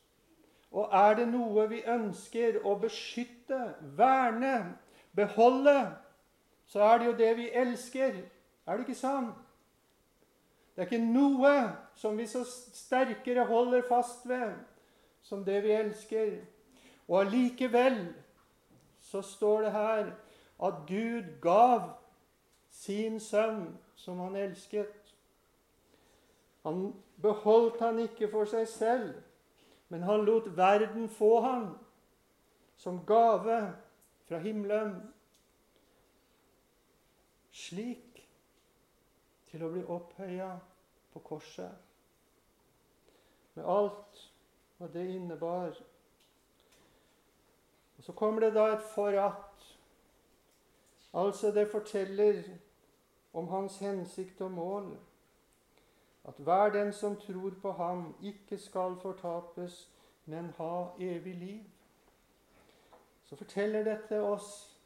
Og 0.70 0.94
er 0.94 1.18
det 1.24 1.30
noe 1.34 1.66
vi 1.74 1.82
ønsker 1.90 2.62
å 2.62 2.78
beskytte, 2.86 3.64
verne, 3.98 4.76
beholde, 5.18 5.80
så 6.68 6.82
er 6.84 6.98
det 6.98 7.06
jo 7.06 7.18
det 7.18 7.32
vi 7.38 7.50
elsker. 7.50 8.22
Er 8.66 8.78
det 8.78 8.88
ikke 8.88 9.00
sånn? 9.00 9.32
Det 10.74 10.82
er 10.82 10.90
ikke 10.90 11.06
noe 11.06 11.54
som 11.96 12.18
vi 12.18 12.26
så 12.28 12.42
sterkere 12.48 13.46
holder 13.46 13.86
fast 13.88 14.26
ved 14.30 14.56
som 15.24 15.44
det 15.46 15.62
vi 15.64 15.76
elsker. 15.76 16.38
Og 17.08 17.20
allikevel 17.26 18.08
så 19.04 19.22
står 19.22 19.68
det 19.68 19.72
her 19.72 20.12
at 20.64 20.74
Gud 20.88 21.30
gav 21.42 21.92
sin 22.72 23.20
sønn 23.20 23.68
som 23.96 24.20
han 24.20 24.36
elsket. 24.36 25.14
Han 26.64 26.94
beholdt 27.22 27.80
han 27.84 28.00
ikke 28.00 28.30
for 28.32 28.50
seg 28.50 28.68
selv, 28.68 29.14
men 29.92 30.04
han 30.08 30.26
lot 30.26 30.48
verden 30.58 31.10
få 31.12 31.40
han 31.44 31.66
som 32.80 33.04
gave 33.06 33.60
fra 34.28 34.40
himmelen. 34.40 34.96
Slik 37.54 38.24
til 39.52 39.64
å 39.64 39.70
bli 39.70 39.84
opphøya 39.86 40.50
på 41.14 41.22
korset. 41.22 41.72
Med 43.54 43.68
alt 43.70 44.22
hva 44.80 44.90
det 44.94 45.06
innebar. 45.14 45.78
Og 47.98 48.04
Så 48.04 48.14
kommer 48.18 48.42
det 48.42 48.56
da 48.56 48.66
et 48.74 48.86
foratt. 48.96 49.78
Altså, 51.14 51.52
det 51.52 51.70
forteller 51.72 52.42
om 53.34 53.48
hans 53.48 53.78
hensikt 53.78 54.42
og 54.42 54.52
mål 54.52 54.98
at 56.28 56.34
hver 56.38 56.70
den 56.70 56.94
som 56.94 57.16
tror 57.20 57.52
på 57.62 57.72
ham, 57.72 58.16
ikke 58.24 58.58
skal 58.58 58.96
fortapes, 59.02 59.90
men 60.26 60.50
ha 60.58 60.88
evig 61.00 61.36
liv. 61.36 61.64
Så 63.26 63.36
forteller 63.36 63.84
dette 63.84 64.22
oss 64.22 64.78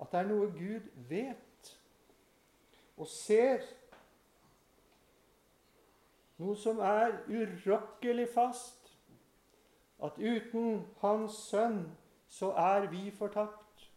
at 0.00 0.12
det 0.12 0.20
er 0.20 0.28
noe 0.30 0.50
Gud 0.54 0.86
vet 1.10 1.47
og 2.98 3.06
ser. 3.06 3.62
Noe 6.38 6.56
som 6.58 6.78
er 6.78 7.16
urokkelig 7.26 8.28
fast. 8.34 8.92
At 10.02 10.18
uten 10.18 10.84
Hans 11.00 11.38
Sønn 11.48 11.80
så 12.28 12.52
er 12.52 12.86
vi 12.90 13.10
fortapt. 13.10 13.90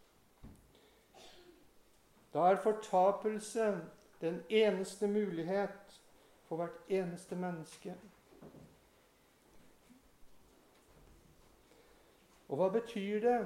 Da 2.34 2.48
er 2.50 2.56
fortapelse 2.56 3.80
den 4.20 4.42
eneste 4.50 5.06
mulighet 5.08 6.00
for 6.48 6.56
hvert 6.56 6.80
eneste 6.88 7.36
menneske. 7.36 7.94
Og 12.48 12.56
hva 12.56 12.68
betyr 12.68 13.20
det 13.20 13.38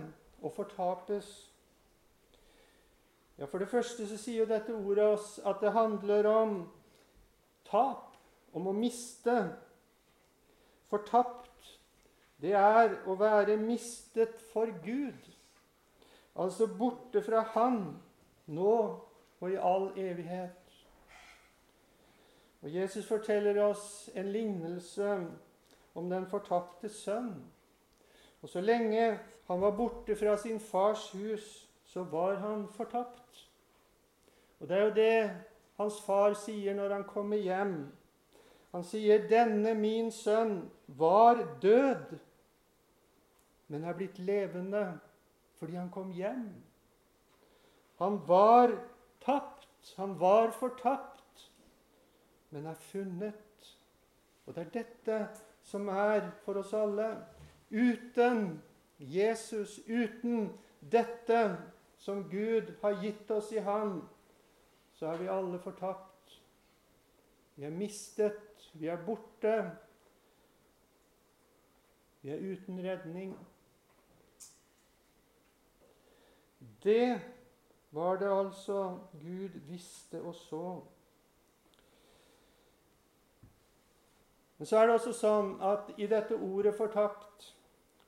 å 0.43 0.51
fortapes? 0.51 1.29
Ja, 3.39 3.45
For 3.45 3.59
det 3.59 3.69
første 3.69 4.07
så 4.09 4.17
sier 4.17 4.45
jo 4.45 4.49
dette 4.49 4.75
ordet 4.75 5.05
oss 5.05 5.39
at 5.45 5.61
det 5.61 5.73
handler 5.73 6.29
om 6.31 6.55
tap, 7.69 8.17
om 8.57 8.71
å 8.71 8.77
miste. 8.77 9.35
Fortapt, 10.89 11.73
det 12.41 12.55
er 12.57 12.95
å 13.05 13.17
være 13.21 13.59
mistet 13.61 14.41
for 14.53 14.71
Gud. 14.85 15.29
Altså 16.37 16.69
borte 16.69 17.23
fra 17.25 17.43
Han, 17.55 17.97
nå 18.47 18.77
og 19.41 19.51
i 19.51 19.59
all 19.61 19.91
evighet. 19.99 20.63
Og 22.63 22.75
Jesus 22.75 23.07
forteller 23.07 23.61
oss 23.63 24.11
en 24.15 24.33
lignelse 24.33 25.27
om 25.95 26.11
den 26.11 26.27
fortapte 26.27 26.89
sønn. 26.89 27.35
Og 28.43 28.49
så 28.49 28.61
lenge 28.61 29.19
han 29.47 29.61
var 29.61 29.77
borte 29.77 30.17
fra 30.17 30.37
sin 30.37 30.61
fars 30.61 31.11
hus, 31.11 31.66
så 31.97 32.05
var 32.13 32.35
han 32.43 32.67
fortapt. 32.69 33.49
Og 34.61 34.69
det 34.69 34.77
er 34.77 34.85
jo 34.85 34.95
det 34.95 35.31
hans 35.81 35.97
far 36.05 36.37
sier 36.37 36.77
når 36.77 36.93
han 36.93 37.05
kommer 37.09 37.41
hjem. 37.41 37.77
Han 38.73 38.85
sier, 38.85 39.25
'Denne 39.29 39.73
min 39.75 40.11
sønn 40.13 40.71
var 40.87 41.41
død, 41.63 42.19
men 43.69 43.85
er 43.85 43.97
blitt 43.97 44.19
levende 44.19 45.01
fordi 45.59 45.75
han 45.81 45.91
kom 45.91 46.13
hjem.' 46.13 46.63
Han 47.99 48.21
var 48.29 48.77
tapt. 49.21 49.95
Han 49.97 50.21
var 50.21 50.51
fortapt 50.51 51.17
men 52.51 52.67
er 52.67 52.75
funnet. 52.75 53.77
Og 54.47 54.55
det 54.55 54.63
er 54.63 54.71
dette 54.75 55.17
som 55.67 55.89
er 55.89 56.31
for 56.45 56.61
oss 56.61 56.73
alle. 56.77 57.09
Uten 57.71 58.63
Jesus, 58.99 59.81
uten 59.89 60.53
dette 60.81 61.41
som 62.07 62.29
Gud 62.31 62.75
har 62.83 63.03
gitt 63.03 63.31
oss 63.31 63.49
i 63.53 63.59
Han, 63.59 63.97
så 64.95 65.07
er 65.11 65.19
vi 65.19 65.27
alle 65.27 65.59
fortapt. 65.59 66.37
Vi 67.57 67.65
er 67.67 67.75
mistet, 67.75 68.69
vi 68.79 68.87
er 68.87 69.03
borte. 69.03 69.55
Vi 72.23 72.31
er 72.31 72.45
uten 72.53 72.79
redning. 72.85 73.35
Det 76.85 77.21
var 77.91 78.23
det 78.23 78.31
altså 78.31 78.99
Gud 79.13 79.59
visste 79.67 80.23
og 80.23 80.35
så. 80.35 80.81
Men 84.59 84.67
så 84.67 84.79
er 84.79 84.87
det 84.87 84.95
også 84.95 85.13
sånn 85.13 85.55
at 85.61 85.91
i 85.99 86.07
dette 86.07 86.39
ordet 86.39 86.79
'fortapt' 86.79 87.53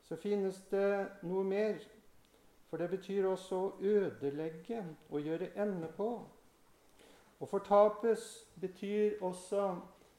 så 0.07 0.17
finnes 0.17 0.63
det 0.71 1.09
noe 1.23 1.45
mer. 1.45 1.98
For 2.69 2.77
det 2.77 2.91
betyr 2.91 3.27
også 3.27 3.57
å 3.57 3.71
ødelegge 3.81 4.83
og 5.09 5.21
gjøre 5.25 5.51
ende 5.57 5.89
på. 5.97 6.09
Å 7.41 7.47
fortapes 7.47 8.25
betyr 8.61 9.23
også 9.25 9.71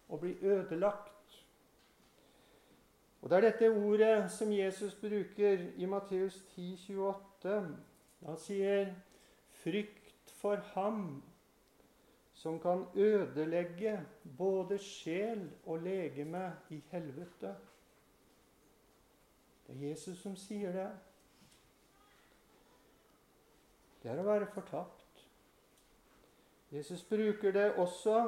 å 0.09 0.17
bli 0.17 0.33
ødelagt. 0.41 1.13
Og 3.21 3.29
Det 3.29 3.37
er 3.37 3.41
dette 3.41 3.69
ordet 3.69 4.31
som 4.31 4.51
Jesus 4.51 4.95
bruker 4.95 5.65
i 5.77 5.85
Matteus 5.85 6.39
10, 6.55 6.77
28. 6.87 7.75
Han 8.25 8.37
sier 8.37 8.95
'frykt 9.49 10.31
for 10.31 10.55
ham' 10.55 11.21
som 12.33 12.59
kan 12.59 12.85
ødelegge 12.95 14.05
både 14.37 14.77
sjel 14.77 15.49
og 15.65 15.81
legeme 15.83 16.55
i 16.69 16.83
helvete. 16.91 17.55
Det 19.67 19.75
er 19.75 19.89
Jesus 19.89 20.17
som 20.17 20.35
sier 20.35 20.71
det. 20.71 20.89
Det 24.03 24.11
er 24.11 24.21
å 24.21 24.27
være 24.27 24.47
fortapt. 24.53 25.25
Jesus 26.71 27.01
bruker 27.03 27.51
det 27.51 27.73
også 27.81 28.21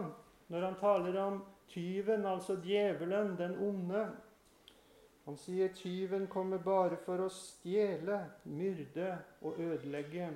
når 0.51 0.65
han 0.65 0.77
taler 0.79 1.17
om 1.21 1.39
tyven, 1.71 2.25
altså 2.25 2.57
djevelen, 2.63 3.37
den 3.39 3.55
onde. 3.63 4.03
Han 5.25 5.37
sier 5.37 5.69
tyven 5.77 6.25
kommer 6.27 6.59
bare 6.59 6.97
for 7.05 7.21
å 7.23 7.29
stjele, 7.31 8.17
myrde 8.49 9.13
og 9.45 9.59
ødelegge. 9.61 10.31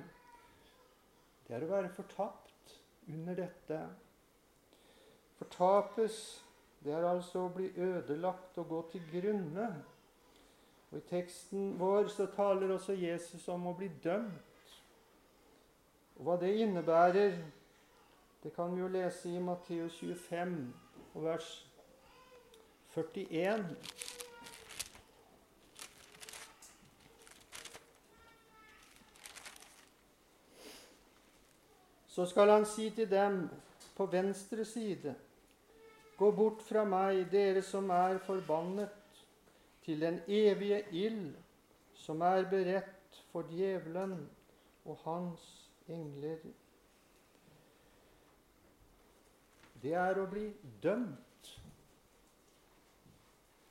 Det 1.46 1.56
er 1.56 1.66
å 1.66 1.70
være 1.70 1.92
fortapt 1.92 2.76
under 3.10 3.36
dette. 3.36 3.80
Fortapes, 5.36 6.20
det 6.80 6.94
er 6.94 7.04
altså 7.10 7.44
å 7.44 7.52
bli 7.52 7.68
ødelagt 7.76 8.56
og 8.62 8.70
gå 8.70 8.82
til 8.94 9.04
grunne. 9.10 9.68
Og 10.90 11.00
I 11.02 11.06
teksten 11.10 11.74
vår 11.80 12.08
så 12.14 12.30
taler 12.32 12.72
også 12.72 12.94
Jesus 12.96 13.48
om 13.52 13.66
å 13.66 13.74
bli 13.76 13.90
dømt. 14.02 14.45
Og 16.16 16.24
Hva 16.24 16.36
det 16.40 16.54
innebærer, 16.56 17.36
det 18.42 18.52
kan 18.54 18.74
vi 18.74 18.80
jo 18.80 18.88
lese 18.88 19.28
i 19.28 19.38
Matteus 19.38 19.98
25 20.00 20.74
og 21.14 21.24
vers 21.24 21.48
41. 22.94 23.76
Så 32.06 32.24
skal 32.26 32.48
han 32.48 32.64
si 32.64 32.90
til 32.90 33.10
dem 33.10 33.48
på 33.96 34.06
venstre 34.06 34.64
side.: 34.64 35.14
Gå 36.16 36.30
bort 36.30 36.62
fra 36.62 36.84
meg, 36.84 37.26
dere 37.32 37.62
som 37.62 37.90
er 37.90 38.18
forbannet, 38.24 38.88
til 39.84 40.00
den 40.00 40.22
evige 40.26 40.80
ild 40.92 41.34
som 41.94 42.20
er 42.20 42.48
beredt 42.48 43.22
for 43.32 43.42
djevelen 43.50 44.30
og 44.84 44.96
hans 45.04 45.65
engler. 45.88 46.38
det 49.86 49.94
er 49.94 50.18
å 50.18 50.26
bli 50.30 50.48
dømt. 50.82 51.50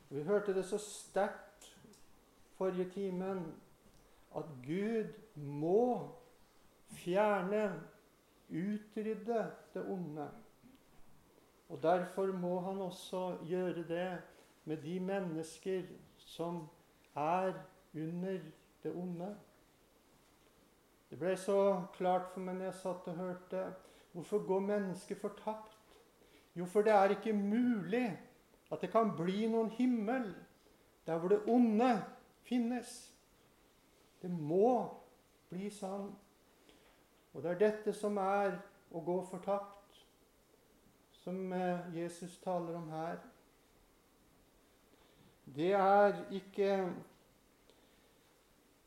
Vi 0.10 0.22
hørte 0.24 0.54
det 0.56 0.64
så 0.68 0.78
sterkt 0.80 1.66
forrige 2.56 2.88
timen 2.94 3.42
at 4.36 4.48
Gud 4.64 5.12
må 5.36 6.14
fjerne, 6.96 7.66
utrydde 8.46 9.40
det 9.74 9.82
onde. 9.90 10.28
Og 11.74 11.82
Derfor 11.82 12.30
må 12.38 12.60
han 12.62 12.82
også 12.86 13.40
gjøre 13.50 13.84
det 13.90 14.10
med 14.70 14.78
de 14.86 15.00
mennesker 15.00 15.88
som 16.22 16.68
er 17.16 17.58
under 17.96 18.40
det 18.84 18.94
onde. 18.94 19.32
Det 21.10 21.20
ble 21.20 21.36
så 21.38 21.58
klart 21.96 22.32
for 22.34 22.44
meg 22.44 22.58
når 22.58 22.70
jeg 22.70 22.80
satt 22.82 23.10
og 23.12 23.20
hørte. 23.20 23.64
Hvorfor 24.16 24.46
går 24.48 24.60
mennesket 24.70 25.20
fortapt? 25.22 25.78
Jo, 26.56 26.66
for 26.66 26.82
det 26.82 26.94
er 26.96 27.14
ikke 27.16 27.34
mulig 27.36 28.08
at 28.72 28.82
det 28.82 28.90
kan 28.92 29.12
bli 29.16 29.46
noen 29.52 29.70
himmel 29.76 30.32
der 31.06 31.20
hvor 31.20 31.30
det 31.30 31.44
onde 31.48 31.90
finnes. 32.48 32.94
Det 34.22 34.32
må 34.32 34.90
bli 35.52 35.70
sånn. 35.70 36.10
Og 37.36 37.44
det 37.44 37.52
er 37.52 37.62
dette 37.62 37.94
som 37.94 38.18
er 38.18 38.56
å 38.96 39.02
gå 39.04 39.18
fortapt, 39.30 40.00
som 41.20 41.52
eh, 41.54 41.90
Jesus 41.98 42.38
taler 42.42 42.78
om 42.80 42.88
her. 42.94 43.20
Det 45.56 45.74
er 45.78 46.22
ikke 46.34 46.78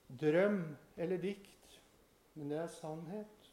drøm 0.09 0.63
eller 0.97 1.21
dikt 1.23 1.58
men 2.39 2.51
det 2.51 2.59
er 2.59 2.67
sannhet. 2.67 3.53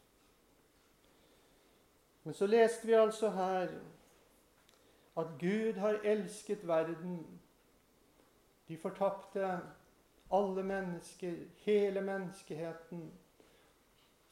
Men 2.23 2.33
så 2.33 2.47
leste 2.47 2.87
vi 2.87 2.93
altså 2.93 3.29
her 3.29 3.67
at 5.17 5.27
Gud 5.39 5.73
har 5.73 5.89
elsket 6.03 6.67
verden. 6.67 7.41
De 8.67 8.77
fortapte 8.77 9.59
alle 10.31 10.63
mennesker, 10.63 11.33
hele 11.57 12.01
menneskeheten. 12.01 13.13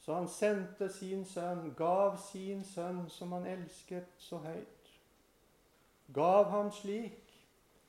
Så 0.00 0.14
han 0.14 0.28
sendte 0.28 0.88
sin 0.92 1.24
sønn, 1.24 1.74
gav 1.74 2.18
sin 2.30 2.64
sønn, 2.64 3.08
som 3.08 3.32
han 3.32 3.46
elsket 3.46 4.10
så 4.18 4.38
høyt. 4.38 4.90
Gav 6.14 6.50
ham 6.50 6.70
slik 6.72 7.32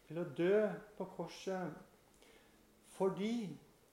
til 0.08 0.21
å 0.21 0.30
dø 0.38 0.67
på 0.97 1.06
korset 1.17 1.73
fordi 2.95 3.49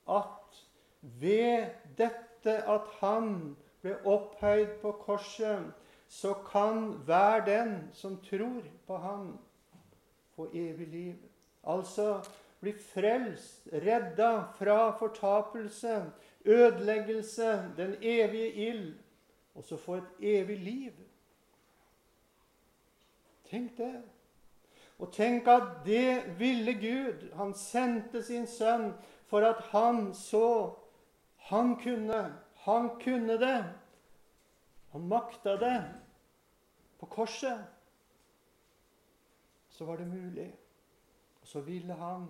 at 0.07 0.61
ved 1.03 1.73
dette 1.99 2.32
etter 2.43 2.63
at 2.67 2.87
han 3.01 3.57
ble 3.83 3.97
opphøyd 4.07 4.79
på 4.83 4.93
korset, 5.03 5.73
så 6.09 6.35
kan 6.51 6.93
hver 7.07 7.45
den 7.47 7.91
som 7.93 8.19
tror 8.25 8.63
på 8.87 8.97
han, 8.97 9.39
få 10.37 10.49
evig 10.53 10.89
liv. 10.89 11.15
Altså 11.65 12.23
bli 12.61 12.73
frelst, 12.73 13.69
redda 13.73 14.43
fra 14.59 14.97
fortapelse, 14.99 16.13
ødeleggelse, 16.45 17.73
den 17.77 17.97
evige 18.03 18.53
ild, 18.53 18.95
og 19.55 19.65
så 19.65 19.77
få 19.77 19.95
et 19.95 20.11
evig 20.21 20.59
liv. 20.59 20.93
Tenk 23.51 23.77
det. 23.79 24.03
Og 24.99 25.13
tenk 25.13 25.49
at 25.49 25.83
det 25.85 26.39
ville 26.39 26.73
Gud. 26.75 27.33
Han 27.37 27.55
sendte 27.55 28.23
sin 28.23 28.47
sønn 28.47 28.93
for 29.27 29.45
at 29.45 29.61
han 29.73 30.15
så 30.15 30.71
han 31.49 31.77
kunne. 31.83 32.35
Han 32.55 33.01
kunne 33.01 33.39
det. 33.39 33.65
Han 34.93 35.09
makta 35.09 35.57
det. 35.57 35.95
På 36.99 37.07
korset 37.07 37.65
så 39.69 39.85
var 39.85 39.97
det 39.97 40.07
mulig. 40.07 40.55
Og 41.41 41.47
så 41.47 41.61
ville 41.61 41.93
han. 41.93 42.29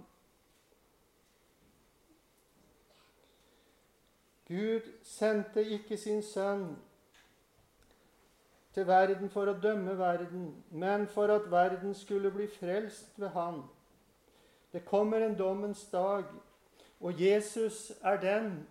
Gud 4.46 4.80
sendte 5.02 5.64
ikke 5.64 5.96
sin 5.96 6.22
sønn 6.22 6.76
til 8.74 8.86
verden 8.86 9.30
for 9.30 9.48
å 9.48 9.58
dømme 9.60 9.94
verden, 9.98 10.48
men 10.70 11.06
for 11.08 11.28
at 11.32 11.50
verden 11.50 11.94
skulle 11.94 12.30
bli 12.32 12.48
frelst 12.48 13.20
ved 13.20 13.28
han. 13.36 13.62
Det 14.72 14.84
kommer 14.84 15.20
en 15.20 15.38
dommens 15.38 15.84
dag, 15.92 16.24
og 17.00 17.20
Jesus 17.20 17.92
er 18.02 18.20
den 18.20 18.66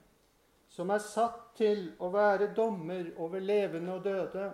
som 0.81 0.89
er 0.89 1.01
satt 1.05 1.41
til 1.59 1.91
å 2.01 2.07
være 2.09 2.47
dommer 2.57 3.11
over 3.21 3.43
levende 3.43 3.93
og 3.93 4.01
døde. 4.01 4.47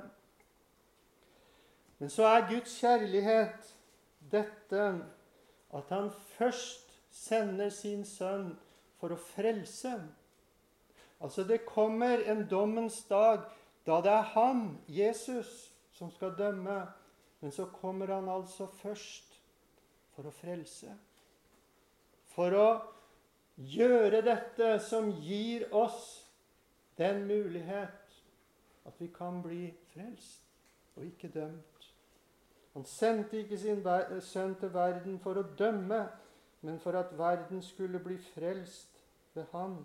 Men 2.02 2.12
så 2.12 2.26
er 2.28 2.50
Guds 2.50 2.74
kjærlighet 2.82 3.70
dette 4.34 4.88
at 5.78 5.94
han 5.96 6.10
først 6.34 6.98
sender 7.16 7.72
sin 7.72 8.04
sønn 8.04 8.50
for 9.00 9.16
å 9.16 9.20
frelse. 9.22 9.94
Altså 11.24 11.48
Det 11.48 11.62
kommer 11.64 12.28
en 12.28 12.44
dommens 12.52 13.00
dag 13.08 13.48
da 13.88 14.02
det 14.04 14.12
er 14.12 14.30
han, 14.36 14.68
Jesus, 14.92 15.72
som 15.96 16.12
skal 16.12 16.36
dømme. 16.36 16.82
Men 17.40 17.56
så 17.56 17.70
kommer 17.72 18.12
han 18.12 18.28
altså 18.28 18.68
først 18.82 19.40
for 20.12 20.28
å 20.28 20.36
frelse. 20.44 20.92
For 22.36 22.52
å 22.52 22.70
gjøre 23.58 24.22
dette 24.22 24.78
som 24.86 25.10
gir 25.22 25.68
oss 25.74 26.30
den 26.98 27.26
mulighet 27.28 28.22
at 28.86 29.02
vi 29.02 29.08
kan 29.14 29.42
bli 29.44 29.74
frelst 29.94 30.44
og 30.96 31.06
ikke 31.06 31.30
dømt. 31.34 31.94
Han 32.74 32.86
sendte 32.86 33.40
ikke 33.42 33.58
sin 33.58 33.84
sønn 34.22 34.56
til 34.56 34.74
verden 34.74 35.20
for 35.20 35.38
å 35.38 35.46
dømme, 35.58 36.08
men 36.62 36.80
for 36.80 36.98
at 36.98 37.14
verden 37.18 37.62
skulle 37.62 38.00
bli 38.00 38.18
frelst 38.18 39.02
ved 39.34 39.46
han. 39.52 39.80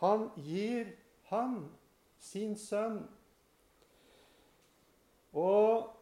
Han 0.00 0.30
gir 0.36 0.94
han 1.28 1.68
sin 2.18 2.56
sønn. 2.56 3.02
Og 5.32 5.92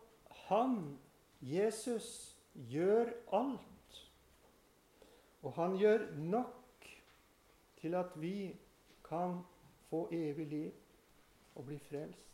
han, 0.49 0.99
Jesus, 1.41 2.37
gjør 2.55 3.11
alt 3.33 3.78
og 5.43 5.53
han 5.53 5.77
gjør 5.77 6.07
nok 6.17 6.89
til 7.81 7.95
at 7.95 8.21
vi 8.21 8.57
kan 9.09 9.41
få 9.91 10.09
evig 10.13 10.47
liv 10.47 10.73
og 11.55 11.65
bli 11.67 11.79
frelst. 11.79 12.25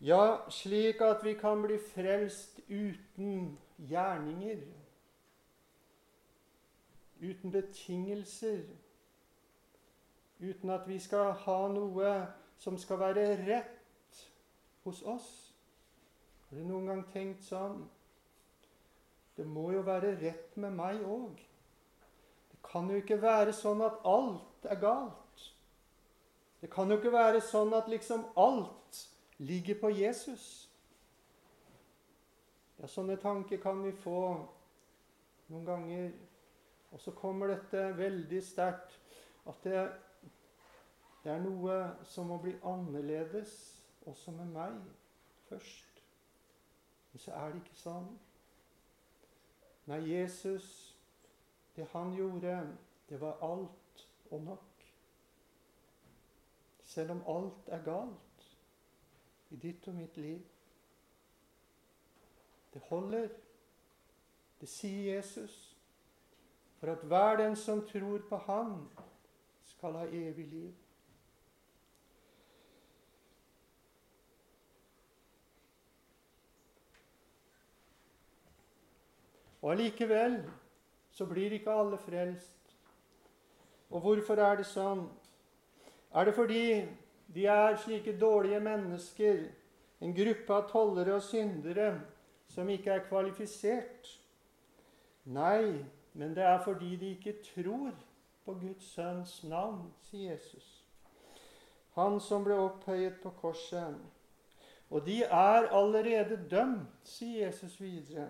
Ja, 0.00 0.36
slik 0.48 1.00
at 1.00 1.24
vi 1.24 1.34
kan 1.34 1.62
bli 1.62 1.76
frelst 1.94 2.60
uten 2.68 3.58
gjerninger, 3.88 4.62
uten 7.20 7.52
betingelser, 7.52 8.62
uten 10.40 10.70
at 10.70 10.88
vi 10.88 10.98
skal 10.98 11.32
ha 11.32 11.58
noe 11.68 12.14
som 12.56 12.78
skal 12.78 12.98
være 12.98 13.26
rett 13.44 14.24
hos 14.84 15.02
oss. 15.02 15.54
Har 16.48 16.56
du 16.56 16.64
noen 16.64 16.88
gang 16.88 17.04
tenkt 17.12 17.44
sånn? 17.44 17.84
Det 19.40 19.46
må 19.48 19.70
jo 19.72 19.80
være 19.80 20.18
rett 20.20 20.56
med 20.60 20.74
meg 20.76 20.98
òg. 21.00 21.38
Det 22.50 22.58
kan 22.66 22.90
jo 22.92 22.98
ikke 23.00 23.16
være 23.22 23.54
sånn 23.56 23.80
at 23.86 24.02
alt 24.04 24.66
er 24.68 24.76
galt. 24.82 25.46
Det 26.60 26.68
kan 26.68 26.92
jo 26.92 26.98
ikke 27.00 27.14
være 27.14 27.40
sånn 27.40 27.72
at 27.72 27.88
liksom 27.88 28.26
alt 28.36 28.98
ligger 29.40 29.80
på 29.80 29.94
Jesus. 29.96 30.44
Ja, 32.76 32.84
Sånne 32.84 33.16
tanker 33.16 33.64
kan 33.64 33.80
vi 33.80 33.96
få 34.04 34.20
noen 35.48 35.64
ganger. 35.72 36.12
Og 36.92 37.00
så 37.00 37.16
kommer 37.16 37.54
dette 37.54 37.88
veldig 37.96 38.44
sterkt 38.44 39.00
at 39.48 39.64
det, 39.64 39.88
det 41.24 41.32
er 41.32 41.40
noe 41.48 41.80
som 42.04 42.28
må 42.28 42.42
bli 42.44 42.58
annerledes 42.60 43.56
også 44.04 44.36
med 44.36 44.52
meg 44.52 44.82
først. 45.48 46.04
Men 47.08 47.24
så 47.24 47.40
er 47.40 47.54
det 47.54 47.64
ikke 47.64 47.86
sånn. 47.88 48.18
Nei, 49.90 50.04
Jesus, 50.06 50.96
det 51.76 51.88
han 51.92 52.12
gjorde, 52.14 52.76
det 53.08 53.20
var 53.20 53.40
alt 53.42 54.04
og 54.30 54.42
nok. 54.42 54.84
Selv 56.84 57.10
om 57.10 57.22
alt 57.26 57.68
er 57.74 57.82
galt 57.82 58.44
i 59.50 59.58
ditt 59.58 59.88
og 59.90 59.94
mitt 59.94 60.16
liv. 60.16 60.38
Det 62.74 62.82
holder. 62.86 63.28
Det 64.60 64.68
sier 64.68 65.16
Jesus. 65.16 65.56
For 66.78 66.92
at 66.92 67.02
hver 67.10 67.36
den 67.42 67.56
som 67.56 67.82
tror 67.88 68.22
på 68.28 68.36
Han, 68.46 68.88
skal 69.64 69.92
ha 69.92 70.06
evig 70.06 70.46
liv. 70.46 70.74
Og 79.60 79.72
allikevel 79.72 80.40
så 81.12 81.26
blir 81.26 81.52
ikke 81.52 81.72
alle 81.72 81.98
frelst. 81.98 82.76
Og 83.90 84.00
hvorfor 84.00 84.40
er 84.40 84.60
det 84.60 84.66
sånn? 84.70 85.04
Er 86.14 86.26
det 86.26 86.34
fordi 86.34 86.64
de 87.34 87.46
er 87.46 87.76
slike 87.76 88.16
dårlige 88.18 88.60
mennesker, 88.60 89.44
en 90.00 90.14
gruppe 90.14 90.54
av 90.54 90.68
tollere 90.70 91.14
og 91.14 91.22
syndere 91.22 91.92
som 92.50 92.68
ikke 92.68 92.90
er 92.90 93.04
kvalifisert. 93.06 94.08
Nei, 95.24 95.84
men 96.12 96.34
det 96.34 96.42
er 96.42 96.62
fordi 96.64 96.96
de 96.96 97.12
ikke 97.14 97.36
tror 97.54 97.92
på 98.44 98.54
Guds 98.58 98.88
sønns 98.94 99.42
navn, 99.44 99.92
sier 100.08 100.32
Jesus. 100.32 100.80
Han 101.94 102.18
som 102.20 102.44
ble 102.44 102.56
opphøyet 102.58 103.20
på 103.22 103.30
korset. 103.38 103.94
Og 104.90 105.06
de 105.06 105.22
er 105.22 105.68
allerede 105.70 106.40
dømt, 106.50 106.88
sier 107.04 107.46
Jesus 107.46 107.80
videre. 107.80 108.26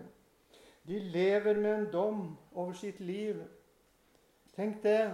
De 0.88 0.98
lever 0.98 1.54
med 1.54 1.74
en 1.74 1.90
dom 1.92 2.22
over 2.52 2.72
sitt 2.72 3.00
liv. 3.00 3.42
Tenk 4.56 4.82
det. 4.82 5.10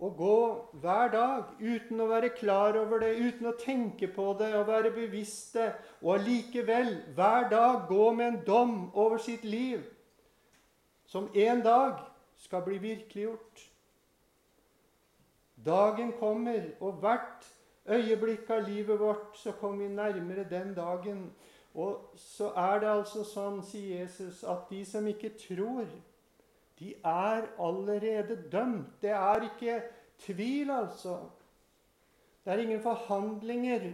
Å 0.00 0.08
gå 0.16 0.36
hver 0.80 1.10
dag 1.12 1.50
uten 1.60 2.00
å 2.00 2.06
være 2.08 2.30
klar 2.32 2.78
over 2.80 3.02
det, 3.02 3.10
uten 3.20 3.50
å 3.50 3.56
tenke 3.60 4.08
på 4.08 4.30
det 4.38 4.54
og 4.56 4.70
være 4.70 4.94
bevisste, 4.94 5.74
og 6.00 6.14
allikevel 6.14 6.94
hver 7.18 7.50
dag 7.52 7.82
gå 7.88 8.06
med 8.16 8.26
en 8.30 8.38
dom 8.46 8.78
over 8.96 9.20
sitt 9.20 9.44
liv 9.44 9.84
som 11.10 11.28
en 11.34 11.60
dag 11.60 12.00
skal 12.40 12.64
bli 12.64 12.78
virkeliggjort. 12.80 13.66
Dagen 15.66 16.14
kommer, 16.16 16.70
og 16.80 17.02
hvert 17.02 17.44
øyeblikk 17.90 18.48
av 18.50 18.68
livet 18.68 19.00
vårt 19.00 19.36
så 19.36 19.52
kommer 19.52 19.84
vi 19.84 19.94
nærmere 19.94 20.48
den 20.48 20.72
dagen. 20.74 21.26
Og 21.74 22.14
så 22.16 22.50
er 22.58 22.80
det 22.82 22.88
altså 22.90 23.24
sånn, 23.24 23.60
sier 23.62 24.02
Jesus, 24.02 24.42
at 24.42 24.66
de 24.70 24.82
som 24.86 25.06
ikke 25.06 25.30
tror, 25.38 25.86
de 26.80 26.94
er 27.04 27.46
allerede 27.60 28.36
dømt. 28.52 28.96
Det 29.02 29.12
er 29.14 29.46
ikke 29.46 29.76
tvil, 30.18 30.70
altså. 30.70 31.20
Det 32.44 32.52
er 32.52 32.62
ingen 32.64 32.82
forhandlinger. 32.82 33.92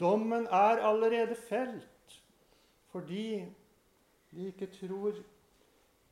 Dommen 0.00 0.46
er 0.46 0.84
allerede 0.86 1.34
felt 1.34 1.86
fordi 2.90 3.44
de 4.30 4.46
ikke 4.46 4.66
tror 4.66 5.12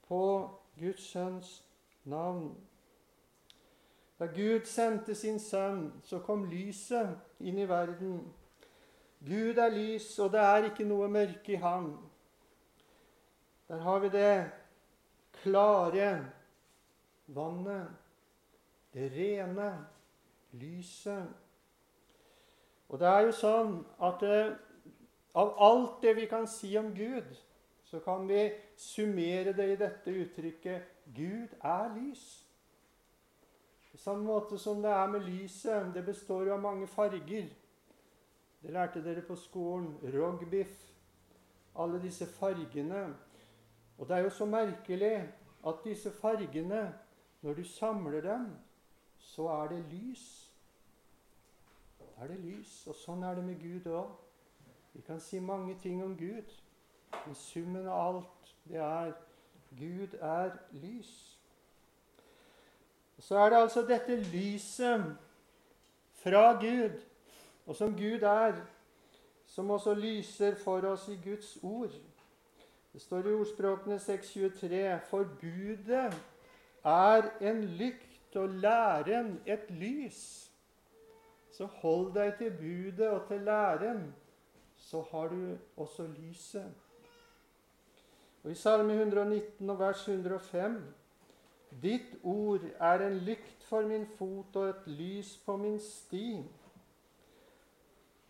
på 0.08 0.50
Guds 0.78 1.02
sønns 1.02 1.64
navn. 2.04 2.56
Da 4.18 4.26
Gud 4.26 4.64
sendte 4.64 5.14
sin 5.14 5.38
sønn, 5.38 5.92
så 6.04 6.18
kom 6.18 6.44
lyset 6.44 7.18
inn 7.40 7.58
i 7.58 7.68
verden. 7.68 8.20
Gud 9.26 9.58
er 9.58 9.72
lys, 9.74 10.18
og 10.18 10.32
det 10.32 10.40
er 10.40 10.68
ikke 10.68 10.86
noe 10.86 11.08
mørke 11.10 11.52
i 11.56 11.60
ham. 11.62 11.90
Der 13.68 13.82
har 13.82 13.98
vi 13.98 14.08
det 14.08 14.50
klare 15.42 16.12
vannet, 17.26 17.88
det 18.94 19.10
rene 19.12 19.72
lyset. 20.52 21.26
Og 22.88 22.98
det 22.98 23.08
er 23.08 23.26
jo 23.26 23.34
sånn 23.36 23.74
at 24.00 24.22
eh, 24.24 24.54
av 25.38 25.52
alt 25.60 26.00
det 26.02 26.14
vi 26.16 26.26
kan 26.30 26.46
si 26.48 26.72
om 26.80 26.94
Gud, 26.96 27.36
så 27.84 28.00
kan 28.04 28.26
vi 28.28 28.48
summere 28.76 29.52
det 29.56 29.66
i 29.72 29.78
dette 29.80 30.12
uttrykket 30.22 30.88
Gud 31.16 31.52
er 31.60 31.92
lys. 31.94 32.24
På 33.92 33.98
samme 33.98 34.24
måte 34.24 34.58
som 34.58 34.82
det 34.82 34.90
er 34.90 35.06
med 35.06 35.24
lyset. 35.26 35.92
Det 35.94 36.04
består 36.06 36.46
jo 36.46 36.54
av 36.54 36.60
mange 36.62 36.86
farger. 36.86 37.48
Det 38.62 38.70
lærte 38.70 39.04
dere 39.04 39.22
på 39.22 39.36
skolen. 39.36 39.98
Rogbiff. 40.02 40.90
Alle 41.78 42.02
disse 42.02 42.26
fargene. 42.26 43.16
Og 43.98 44.08
det 44.08 44.16
er 44.16 44.20
jo 44.20 44.30
så 44.30 44.44
merkelig 44.44 45.28
at 45.66 45.84
disse 45.84 46.10
fargene, 46.10 46.94
når 47.42 47.54
du 47.54 47.64
samler 47.64 48.20
dem, 48.20 48.46
så 49.18 49.48
er 49.48 49.68
det 49.68 49.84
lys. 49.90 50.52
Da 51.98 52.24
er 52.24 52.28
det 52.28 52.38
lys. 52.40 52.86
Og 52.86 52.94
sånn 52.94 53.22
er 53.22 53.34
det 53.38 53.44
med 53.44 53.60
Gud 53.62 53.86
òg. 53.92 54.10
Vi 54.94 55.02
kan 55.06 55.20
si 55.20 55.38
mange 55.38 55.76
ting 55.82 56.02
om 56.02 56.16
Gud, 56.18 56.54
men 57.26 57.34
summen 57.34 57.86
av 57.86 58.16
alt, 58.16 58.54
det 58.66 58.80
er 58.82 59.12
Gud 59.78 60.16
er 60.20 60.56
lys. 60.70 61.38
Så 63.18 63.38
er 63.38 63.50
det 63.50 63.60
altså 63.60 63.82
dette 63.86 64.16
lyset 64.32 65.04
fra 66.22 66.52
Gud, 66.58 66.98
og 67.68 67.76
som 67.76 67.92
Gud 67.92 68.22
er, 68.22 68.56
som 69.46 69.70
også 69.70 69.94
lyser 69.94 70.54
for 70.56 70.80
oss 70.88 71.08
i 71.08 71.18
Guds 71.24 71.58
ord. 71.62 71.92
Det 72.92 73.02
står 73.02 73.28
i 73.28 73.34
ordspråkene 73.34 73.96
6.23.: 73.96 74.98
For 75.10 75.24
budet 75.40 76.14
er 76.84 77.30
en 77.40 77.64
lykt 77.64 78.36
og 78.36 78.48
læren 78.48 79.40
et 79.46 79.70
lys. 79.70 80.50
Så 81.52 81.66
hold 81.66 82.14
deg 82.14 82.34
til 82.38 82.50
budet 82.50 83.08
og 83.08 83.28
til 83.28 83.40
læren, 83.40 84.14
så 84.76 85.04
har 85.10 85.28
du 85.28 85.56
også 85.76 86.06
lyset. 86.06 86.74
Og 88.44 88.50
I 88.50 88.54
Salme 88.54 88.92
119 88.92 89.70
og 89.70 89.78
vers 89.78 90.08
105 90.08 90.94
Ditt 91.82 92.16
ord 92.22 92.60
er 92.80 93.06
en 93.06 93.18
lykt 93.18 93.64
for 93.68 93.84
min 93.84 94.06
fot 94.16 94.56
og 94.56 94.68
et 94.68 94.86
lys 94.86 95.36
på 95.44 95.56
min 95.56 95.80
sti. 95.80 96.44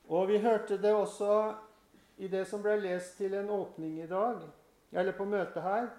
Og 0.08 0.28
vi 0.28 0.38
hørte 0.38 0.82
det 0.82 0.94
også 0.94 1.54
i 2.18 2.28
det 2.28 2.46
som 2.48 2.62
ble 2.64 2.78
lest 2.80 3.18
til 3.20 3.34
en 3.36 3.50
åpning 3.50 4.00
i 4.02 4.08
dag, 4.08 4.40
eller 4.92 5.12
på 5.16 5.24
møtet 5.28 5.62
her, 5.62 5.90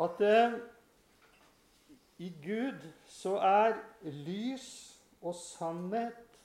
at 0.00 0.20
eh, 0.24 0.54
i 2.18 2.30
Gud 2.44 2.80
så 3.06 3.36
er 3.36 3.76
lys 4.02 4.68
og 5.20 5.34
sannhet 5.36 6.38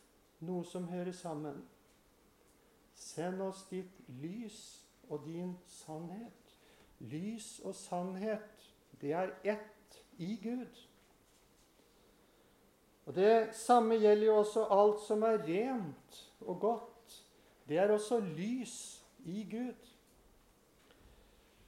noe 0.44 0.66
som 0.68 0.90
hører 0.92 1.16
sammen. 1.16 1.64
Send 2.98 3.42
oss 3.42 3.64
ditt 3.72 3.94
lys 4.22 4.60
og 5.10 5.24
din 5.26 5.56
sannhet. 5.70 6.54
Lys 7.00 7.60
og 7.64 7.76
sannhet, 7.78 8.70
det 9.02 9.14
er 9.14 9.34
ett 9.44 10.02
i 10.18 10.36
Gud. 10.44 10.84
Og 13.06 13.16
Det 13.16 13.56
samme 13.56 13.96
gjelder 13.96 14.26
jo 14.26 14.38
også 14.38 14.66
alt 14.70 15.02
som 15.08 15.24
er 15.24 15.38
rent 15.48 16.27
og 16.48 16.60
godt. 16.60 17.24
Det 17.68 17.78
er 17.78 17.92
også 17.92 18.20
lys 18.20 19.06
i 19.26 19.44
Gud. 19.52 19.76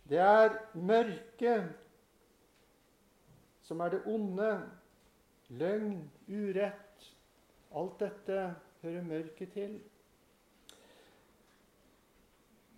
Det 0.10 0.18
er 0.18 0.50
mørke, 0.74 1.70
som 3.62 3.80
er 3.80 3.89
det 3.89 4.02
onde, 4.06 4.70
løgn, 5.50 6.12
urett. 6.28 7.15
Alt 7.76 8.00
dette 8.00 8.56
hører 8.82 9.04
mørket 9.04 9.52
til. 9.52 9.82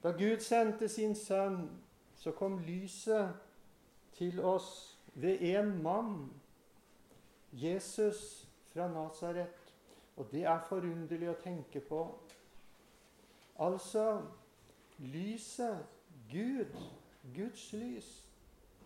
Da 0.03 0.11
Gud 0.11 0.39
sendte 0.39 0.89
sin 0.89 1.15
sønn, 1.15 1.69
så 2.15 2.31
kom 2.31 2.59
lyset 2.59 3.33
til 4.17 4.39
oss 4.43 4.99
ved 5.13 5.37
en 5.41 5.83
mann, 5.83 6.33
Jesus 7.53 8.47
fra 8.73 8.87
Nasaret. 8.87 9.60
Og 10.17 10.27
det 10.31 10.43
er 10.43 10.65
forunderlig 10.67 11.29
å 11.31 11.39
tenke 11.41 11.81
på. 11.85 12.01
Altså 13.61 14.21
lyset, 14.99 15.85
Gud, 16.31 16.75
Guds 17.35 17.71
lys, 17.73 18.09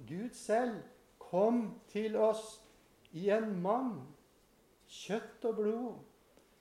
Gud 0.08 0.34
selv, 0.34 0.82
kom 1.20 1.80
til 1.90 2.16
oss 2.22 2.60
i 3.16 3.30
en 3.34 3.56
mann, 3.62 3.94
kjøtt 4.88 5.46
og 5.50 5.60
blod. 5.60 5.94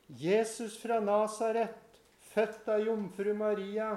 Jesus 0.09 0.77
fra 0.81 1.01
Nasaret, 1.01 2.01
født 2.33 2.69
av 2.73 2.83
jomfru 2.85 3.33
Maria. 3.37 3.91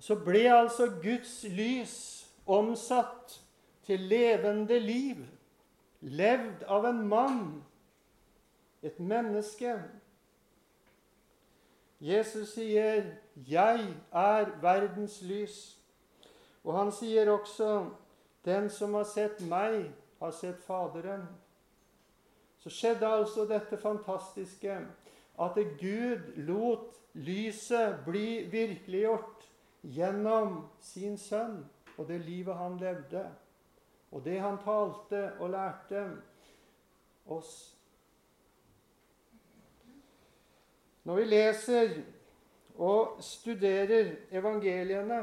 Så 0.00 0.16
ble 0.22 0.44
altså 0.52 0.88
Guds 1.02 1.40
lys 1.50 1.96
omsatt 2.46 3.40
til 3.86 4.06
levende 4.10 4.78
liv, 4.82 5.24
levd 6.00 6.62
av 6.62 6.84
en 6.84 7.08
mann, 7.08 7.64
et 8.82 8.98
menneske. 9.00 9.82
Jesus 12.00 12.52
sier, 12.54 13.04
'Jeg 13.36 13.94
er 14.12 14.60
verdens 14.60 15.22
lys'. 15.22 15.76
Og 16.64 16.78
han 16.78 16.92
sier 16.92 17.30
også, 17.30 17.90
'Den 18.44 18.70
som 18.70 18.94
har 18.94 19.04
sett 19.04 19.40
meg, 19.40 19.90
har 20.18 20.30
sett 20.30 20.60
Faderen'. 20.60 21.26
Så 22.58 22.70
skjedde 22.70 23.06
altså 23.06 23.44
dette 23.44 23.76
fantastiske 23.76 24.86
at 25.40 25.54
Gud 25.80 26.36
lot 26.36 26.94
lyset 27.14 27.98
bli 28.04 28.44
virkeliggjort 28.50 29.48
gjennom 29.82 30.64
sin 30.80 31.18
sønn 31.18 31.64
og 31.96 32.08
det 32.08 32.20
livet 32.20 32.56
han 32.56 32.78
levde, 32.80 33.24
og 34.12 34.24
det 34.24 34.40
han 34.40 34.58
talte 34.62 35.32
og 35.40 35.50
lærte 35.50 36.04
oss. 37.26 37.76
Når 41.04 41.14
vi 41.14 41.24
leser 41.24 41.98
og 42.76 43.22
studerer 43.22 44.16
evangeliene, 44.30 45.20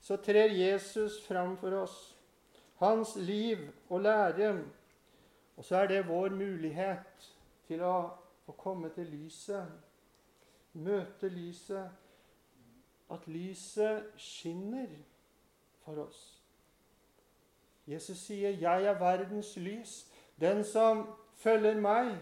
så 0.00 0.16
trer 0.16 0.52
Jesus 0.54 1.26
fram 1.26 1.56
for 1.60 1.74
oss, 1.82 2.16
hans 2.78 3.16
liv 3.16 3.58
og 3.88 4.00
lære. 4.00 4.64
Og 5.56 5.64
så 5.64 5.76
er 5.76 5.86
det 5.86 6.08
vår 6.08 6.30
mulighet 6.30 7.26
til 7.66 7.82
å 7.84 8.10
få 8.46 8.52
komme 8.56 8.88
til 8.94 9.10
lyset, 9.12 9.66
møte 10.72 11.28
lyset, 11.28 11.90
at 13.10 13.26
lyset 13.26 14.12
skinner 14.16 14.88
for 15.84 16.06
oss. 16.06 16.39
Jesus 17.90 18.18
sier, 18.18 18.50
'Jeg 18.50 18.84
er 18.84 18.98
verdens 18.98 19.56
lys'. 19.56 20.06
Den 20.40 20.64
som 20.64 21.06
følger 21.34 21.80
meg, 21.80 22.18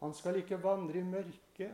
han 0.00 0.14
skal 0.14 0.36
ikke 0.36 0.62
vandre 0.62 0.98
i 0.98 1.02
mørket, 1.02 1.70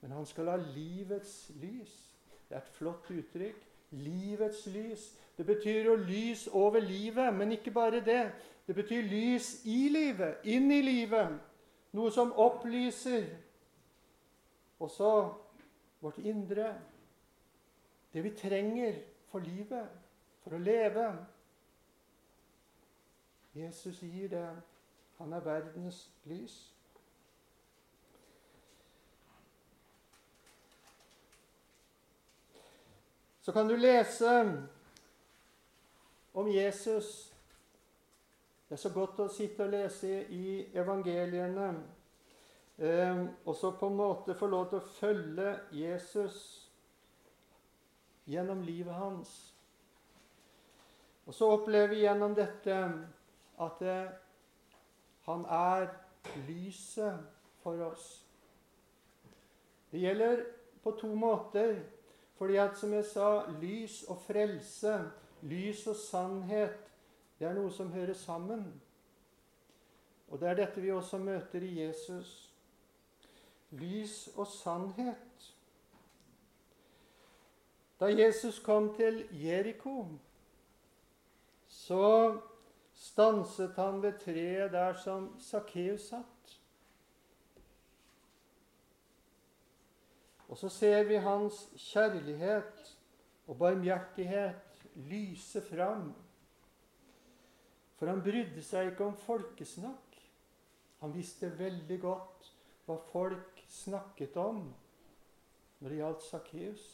men 0.00 0.10
han 0.10 0.26
skal 0.26 0.44
ha 0.44 0.56
livets 0.56 1.50
lys. 1.54 2.16
Det 2.48 2.54
er 2.54 2.60
et 2.60 2.68
flott 2.68 3.10
uttrykk. 3.10 3.66
Livets 3.90 4.66
lys. 4.66 5.18
Det 5.38 5.46
betyr 5.46 5.84
jo 5.84 5.96
lys 5.96 6.46
over 6.46 6.80
livet, 6.80 7.34
men 7.34 7.52
ikke 7.52 7.70
bare 7.70 8.04
det. 8.04 8.32
Det 8.66 8.74
betyr 8.74 9.02
lys 9.02 9.64
i 9.64 9.88
livet, 9.88 10.36
inn 10.44 10.70
i 10.70 10.80
livet. 10.82 11.40
Noe 11.92 12.10
som 12.10 12.32
opplyser 12.32 13.24
også 14.80 15.34
vårt 16.00 16.18
indre. 16.18 16.74
Det 18.12 18.24
vi 18.24 18.30
trenger 18.30 18.94
for 19.26 19.38
livet, 19.38 19.88
for 20.42 20.54
å 20.54 20.58
leve. 20.58 21.08
Jesus 23.54 24.00
gir 24.00 24.28
det. 24.28 24.48
Han 25.18 25.32
er 25.32 25.40
verdens 25.40 26.10
lys. 26.24 26.74
Så 33.40 33.52
kan 33.52 33.68
du 33.68 33.76
lese 33.76 34.58
om 36.32 36.48
Jesus. 36.48 37.32
Det 38.68 38.74
er 38.74 38.80
så 38.80 38.90
godt 38.90 39.20
å 39.20 39.28
sitte 39.28 39.66
og 39.66 39.74
lese 39.74 40.22
i 40.32 40.64
evangeliene 40.74 41.66
eh, 42.78 43.20
og 43.44 43.56
så 43.56 43.74
på 43.76 43.90
en 43.90 43.98
måte 43.98 44.34
få 44.34 44.48
lov 44.48 44.70
til 44.70 44.80
å 44.80 44.92
følge 44.96 45.50
Jesus 45.76 46.38
gjennom 48.24 48.64
livet 48.64 48.96
hans. 48.96 49.34
Og 51.26 51.36
så 51.36 51.50
opplever 51.52 51.92
vi 51.92 52.00
gjennom 52.02 52.34
dette 52.36 52.80
at 53.60 53.82
eh, 53.82 54.10
han 55.24 55.44
er 55.44 55.86
lyset 56.48 57.26
for 57.62 57.80
oss. 57.84 58.26
Det 59.90 60.00
gjelder 60.00 60.44
på 60.82 60.90
to 60.90 61.14
måter. 61.14 61.76
Fordi 62.34 62.56
at, 62.56 62.78
som 62.78 62.92
jeg 62.92 63.04
sa, 63.04 63.44
lys 63.60 64.02
og 64.10 64.18
frelse, 64.26 65.10
lys 65.42 65.86
og 65.86 65.96
sannhet, 65.96 66.90
det 67.38 67.46
er 67.46 67.54
noe 67.54 67.70
som 67.72 67.92
hører 67.92 68.14
sammen. 68.18 68.66
Og 70.28 70.40
det 70.40 70.48
er 70.48 70.58
dette 70.58 70.82
vi 70.82 70.90
også 70.90 71.18
møter 71.22 71.62
i 71.62 71.84
Jesus. 71.84 72.50
Lys 73.70 74.28
og 74.34 74.46
sannhet. 74.50 75.46
Da 78.00 78.10
Jesus 78.10 78.58
kom 78.58 78.90
til 78.96 79.22
Jeriko, 79.30 80.08
så 81.68 82.40
stanset 82.94 83.76
han 83.76 84.00
ved 84.02 84.18
treet 84.22 84.72
der 84.72 84.94
som 84.98 85.32
Sakkeus 85.42 86.08
satt. 86.12 86.58
Og 90.48 90.58
så 90.58 90.68
ser 90.68 91.04
vi 91.08 91.16
hans 91.18 91.64
kjærlighet 91.80 92.92
og 93.46 93.58
barmhjertighet 93.58 94.84
lyse 94.94 95.62
fram. 95.64 96.12
For 97.98 98.10
han 98.10 98.22
brydde 98.22 98.62
seg 98.62 98.92
ikke 98.92 99.08
om 99.08 99.16
folkesnakk. 99.24 100.18
Han 101.02 101.14
visste 101.14 101.50
veldig 101.58 101.98
godt 102.02 102.50
hva 102.84 102.98
folk 103.10 103.64
snakket 103.68 104.36
om 104.40 104.66
når 105.80 105.90
det 105.90 105.98
gjaldt 105.98 106.26
Sakkeus. 106.28 106.84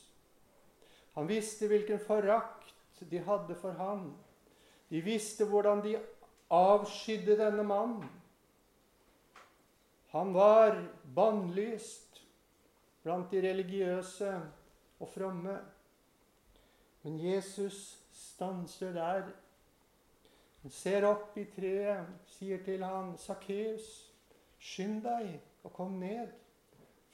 Han 1.15 1.29
visste 1.29 1.69
hvilken 1.71 2.01
forakt 2.01 2.75
de 3.11 3.21
hadde 3.25 3.55
for 3.59 3.77
ham. 3.81 4.13
De 4.91 5.01
visste 5.01 5.47
hvordan 5.47 5.83
de 5.85 5.99
avskydde 6.51 7.37
denne 7.39 7.63
mannen. 7.63 8.09
Han 10.11 10.35
var 10.35 10.81
bannlyst 11.15 12.19
blant 13.03 13.31
de 13.31 13.43
religiøse 13.45 14.33
og 15.01 15.09
fromme. 15.09 15.61
Men 17.03 17.21
Jesus 17.23 17.99
stanser 18.13 18.93
der. 18.93 19.31
Han 20.63 20.71
ser 20.71 21.07
opp 21.09 21.39
i 21.39 21.47
treet, 21.55 22.11
sier 22.27 22.59
til 22.65 22.83
han, 22.85 23.15
'Sakkeus, 23.17 24.11
skynd 24.59 25.03
deg 25.07 25.39
og 25.65 25.73
kom 25.73 25.93
ned, 26.03 26.29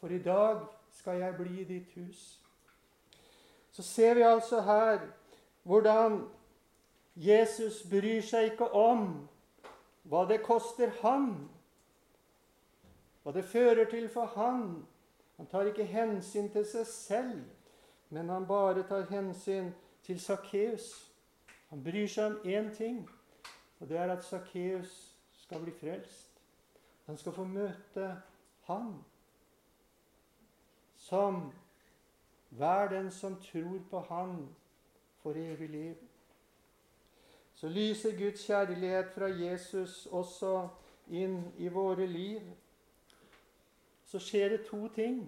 for 0.00 0.08
i 0.08 0.18
dag 0.18 0.64
skal 0.90 1.20
jeg 1.20 1.36
bli 1.36 1.60
i 1.60 1.68
ditt 1.68 1.92
hus.' 1.94 2.40
Så 3.72 3.82
ser 3.82 4.14
vi 4.14 4.22
altså 4.22 4.60
her 4.60 4.98
hvordan 5.62 6.24
Jesus 7.16 7.82
bryr 7.90 8.20
seg 8.20 8.52
ikke 8.52 8.68
om 8.76 9.06
hva 10.06 10.26
det 10.28 10.42
koster 10.44 10.92
han, 11.00 11.30
hva 13.24 13.32
det 13.32 13.46
fører 13.48 13.88
til 13.90 14.10
for 14.12 14.28
han. 14.36 14.84
Han 15.36 15.48
tar 15.50 15.68
ikke 15.68 15.84
hensyn 15.88 16.48
til 16.52 16.64
seg 16.68 16.86
selv, 16.88 17.40
men 18.12 18.28
han 18.28 18.46
bare 18.48 18.84
tar 18.88 19.08
hensyn 19.10 19.72
til 20.04 20.20
Sakkeus. 20.20 20.92
Han 21.72 21.82
bryr 21.84 22.06
seg 22.08 22.30
om 22.30 22.46
én 22.46 22.70
ting, 22.76 23.02
og 23.80 23.88
det 23.88 23.98
er 23.98 24.12
at 24.12 24.24
Sakkeus 24.24 24.94
skal 25.40 25.64
bli 25.64 25.74
frelst. 25.80 26.36
Han 27.06 27.16
skal 27.16 27.32
få 27.32 27.44
møte 27.44 28.16
Han 28.66 29.04
som 30.98 31.52
hver 32.50 32.88
den 32.88 33.10
som 33.10 33.36
tror 33.42 33.78
på 33.90 34.00
Han, 34.08 34.48
får 35.22 35.38
evig 35.38 35.68
liv 35.70 36.05
så 37.56 37.68
lyser 37.68 38.18
Guds 38.18 38.42
kjærlighet 38.44 39.14
fra 39.14 39.30
Jesus 39.32 40.06
også 40.12 40.68
inn 41.08 41.38
i 41.56 41.70
våre 41.72 42.04
liv. 42.06 42.42
Så 44.04 44.20
skjer 44.20 44.52
det 44.52 44.66
to 44.66 44.88
ting. 44.92 45.22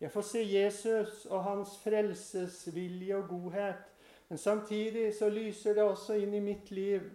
Jeg 0.00 0.10
får 0.14 0.22
se 0.28 0.42
Jesus 0.46 1.24
og 1.26 1.42
hans 1.42 1.72
frelsesvilje 1.82 3.16
og 3.16 3.26
godhet. 3.28 3.82
Men 4.28 4.38
samtidig 4.38 5.08
så 5.18 5.28
lyser 5.28 5.74
det 5.74 5.82
også 5.82 6.20
inn 6.22 6.34
i 6.34 6.44
mitt 6.44 6.70
liv. 6.70 7.10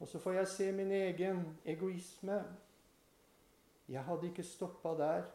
Og 0.00 0.08
så 0.08 0.18
får 0.18 0.38
jeg 0.38 0.48
se 0.48 0.70
min 0.72 0.92
egen 0.92 1.44
egoisme. 1.64 2.40
Jeg 3.88 4.04
hadde 4.08 4.28
ikke 4.32 4.42
stoppa 4.42 4.94
der. 5.02 5.28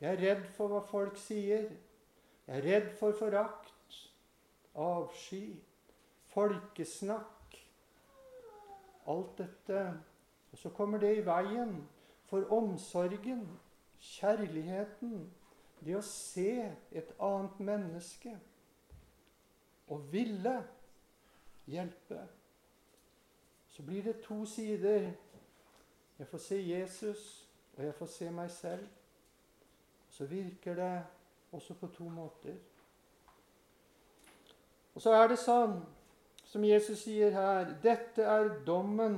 Jeg 0.00 0.12
er 0.14 0.24
redd 0.24 0.48
for 0.56 0.72
hva 0.72 0.80
folk 0.88 1.20
sier. 1.20 1.68
Jeg 2.48 2.56
er 2.56 2.64
redd 2.64 2.90
for 2.96 3.12
forakt, 3.12 4.00
avsky 4.74 5.52
folkesnakk. 6.34 7.58
Alt 9.06 9.38
dette. 9.38 9.84
Og 10.52 10.58
så 10.58 10.70
kommer 10.70 10.98
det 10.98 11.16
i 11.16 11.26
veien 11.26 11.88
for 12.30 12.46
omsorgen, 12.52 13.46
kjærligheten, 14.00 15.32
det 15.84 15.96
å 15.98 16.04
se 16.04 16.72
et 16.92 17.10
annet 17.22 17.60
menneske 17.60 18.32
og 19.92 20.06
ville 20.12 20.54
hjelpe. 21.66 22.20
Så 23.68 23.82
blir 23.82 24.02
det 24.02 24.20
to 24.24 24.44
sider. 24.46 25.10
Jeg 26.18 26.26
får 26.30 26.38
se 26.38 26.60
Jesus, 26.68 27.48
og 27.76 27.84
jeg 27.84 27.94
får 27.94 28.06
se 28.06 28.30
meg 28.30 28.50
selv. 28.50 28.86
Så 30.10 30.26
virker 30.30 30.74
det 30.74 31.04
også 31.52 31.74
på 31.74 31.86
to 31.86 32.08
måter. 32.08 32.54
Og 34.94 35.02
så 35.02 35.12
er 35.18 35.28
det 35.28 35.40
sånn 35.42 35.80
som 36.54 36.62
Jesus 36.62 37.00
sier 37.02 37.32
her, 37.34 37.72
dette 37.82 38.22
er 38.22 38.52
dommen, 38.62 39.16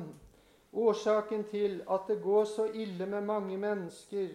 årsaken 0.73 1.43
til 1.51 1.83
at 1.85 2.07
det 2.09 2.23
går 2.25 2.45
så 2.49 2.65
ille 2.73 3.05
med 3.07 3.27
mange 3.29 3.59
mennesker, 3.61 4.31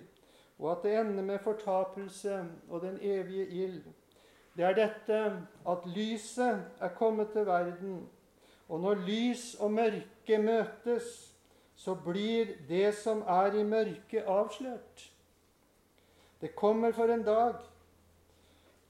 og 0.60 0.68
at 0.72 0.84
det 0.84 0.92
ender 1.00 1.26
med 1.26 1.40
fortapelse 1.42 2.44
og 2.70 2.84
den 2.84 3.00
evige 3.02 3.48
ild. 3.48 3.80
Det 4.54 4.66
er 4.68 4.78
dette 4.78 5.22
at 5.74 5.88
lyset 5.96 6.62
er 6.78 6.92
kommet 6.94 7.32
til 7.34 7.46
verden, 7.46 8.04
og 8.70 8.80
når 8.80 9.02
lys 9.08 9.56
og 9.60 9.74
mørke 9.74 10.38
møtes, 10.38 11.34
så 11.76 11.96
blir 11.96 12.54
det 12.70 12.92
som 12.96 13.24
er 13.26 13.58
i 13.58 13.64
mørket, 13.64 14.28
avslørt. 14.28 15.08
Det 16.42 16.54
kommer 16.56 16.92
for 16.92 17.10
en 17.10 17.26
dag, 17.26 17.58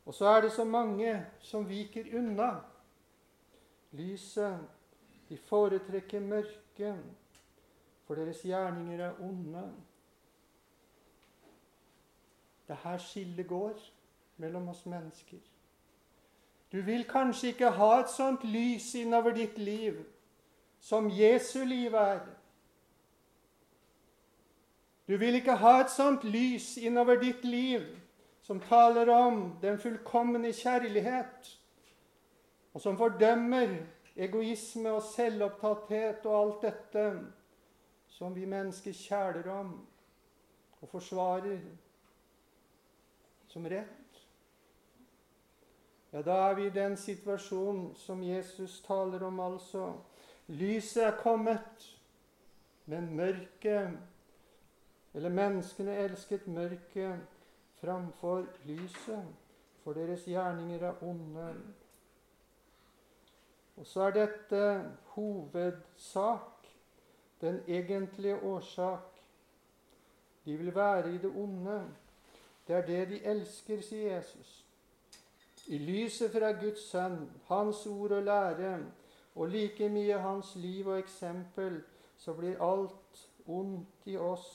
og 0.06 0.14
så 0.14 0.28
er 0.36 0.42
det 0.42 0.52
så 0.52 0.68
mange 0.68 1.16
som 1.40 1.70
viker 1.70 2.12
unna 2.18 2.52
lyset. 3.92 4.60
De 5.30 5.38
foretrekker 5.38 6.20
mørket, 6.20 7.04
for 8.04 8.16
deres 8.16 8.42
gjerninger 8.42 9.06
er 9.06 9.22
onde. 9.24 9.64
Det 12.68 12.74
er 12.76 12.90
her 12.90 12.98
skillet 12.98 13.48
går 13.48 13.80
mellom 14.38 14.68
oss 14.70 14.86
mennesker. 14.86 15.40
Du 16.72 16.82
vil 16.82 17.04
kanskje 17.08 17.48
ikke 17.48 17.72
ha 17.76 18.00
et 18.00 18.12
sånt 18.12 18.44
lys 18.44 18.94
innover 18.96 19.36
ditt 19.36 19.58
liv 19.58 20.04
som 20.80 21.10
Jesu 21.12 21.64
liv 21.66 21.94
er. 21.94 22.22
Du 25.08 25.18
vil 25.18 25.36
ikke 25.36 25.56
ha 25.60 25.82
et 25.82 25.92
sånt 25.92 26.24
lys 26.24 26.78
innover 26.78 27.20
ditt 27.20 27.44
liv 27.44 27.84
som 28.42 28.60
taler 28.60 29.10
om 29.14 29.58
den 29.62 29.80
fullkomne 29.80 30.54
kjærlighet, 30.54 31.58
og 32.74 32.82
som 32.82 32.98
fordømmer 32.98 33.78
egoisme 34.16 34.92
og 34.92 35.04
selvopptatthet 35.04 36.26
og 36.26 36.38
alt 36.40 36.66
dette 36.68 37.06
som 38.12 38.36
vi 38.36 38.46
mennesker 38.46 38.94
kjæler 38.94 39.48
om 39.52 39.72
og 40.82 40.90
forsvarer 40.90 41.60
som 43.52 43.66
rett. 43.66 44.22
Ja, 46.12 46.22
da 46.22 46.38
er 46.50 46.56
vi 46.56 46.66
i 46.68 46.76
den 46.76 46.98
situasjonen 46.98 47.94
som 47.96 48.24
Jesus 48.24 48.82
taler 48.84 49.24
om, 49.24 49.40
altså. 49.40 49.94
Lyset 50.48 51.04
er 51.04 51.18
kommet, 51.18 51.98
men 52.86 53.16
mørket 53.16 54.00
Eller 55.14 55.30
menneskene 55.30 55.92
elsket 56.06 56.46
mørket 56.48 57.20
framfor 57.82 58.46
lyset, 58.64 59.26
for 59.84 59.94
deres 59.94 60.24
gjerninger 60.24 60.86
er 60.88 61.04
onde. 61.04 61.50
Og 63.82 63.88
så 63.88 64.02
er 64.02 64.12
dette 64.14 64.92
hovedsak, 65.16 66.68
den 67.42 67.64
egentlige 67.68 68.36
årsak. 68.44 69.22
De 70.46 70.58
vil 70.58 70.76
være 70.76 71.14
i 71.14 71.18
det 71.18 71.32
onde. 71.36 71.88
Det 72.68 72.76
er 72.76 72.86
det 72.86 73.08
de 73.10 73.24
elsker, 73.26 73.82
sier 73.82 74.16
Jesus. 74.16 74.52
I 75.68 75.80
lyset 75.82 76.30
fra 76.32 76.52
Guds 76.52 76.84
sønn, 76.92 77.26
hans 77.48 77.80
ord 77.90 78.12
og 78.12 78.24
lære, 78.24 78.76
og 79.36 79.50
like 79.50 79.90
mye 79.90 80.20
hans 80.22 80.52
liv 80.56 80.88
og 80.88 81.00
eksempel, 81.00 81.80
så 82.18 82.34
blir 82.38 82.62
alt 82.62 83.24
ondt 83.48 84.06
i 84.06 84.18
oss 84.18 84.52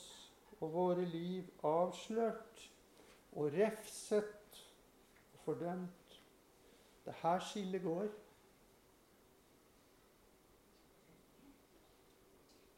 og 0.61 0.71
våre 0.73 1.03
liv 1.05 1.43
avslørt 1.63 2.63
og 3.35 3.51
refset 3.59 4.63
og 5.33 5.43
fordømt. 5.49 6.15
Det 7.03 7.11
er 7.11 7.19
her 7.27 7.43
skillet 7.49 7.83
går. 7.83 8.07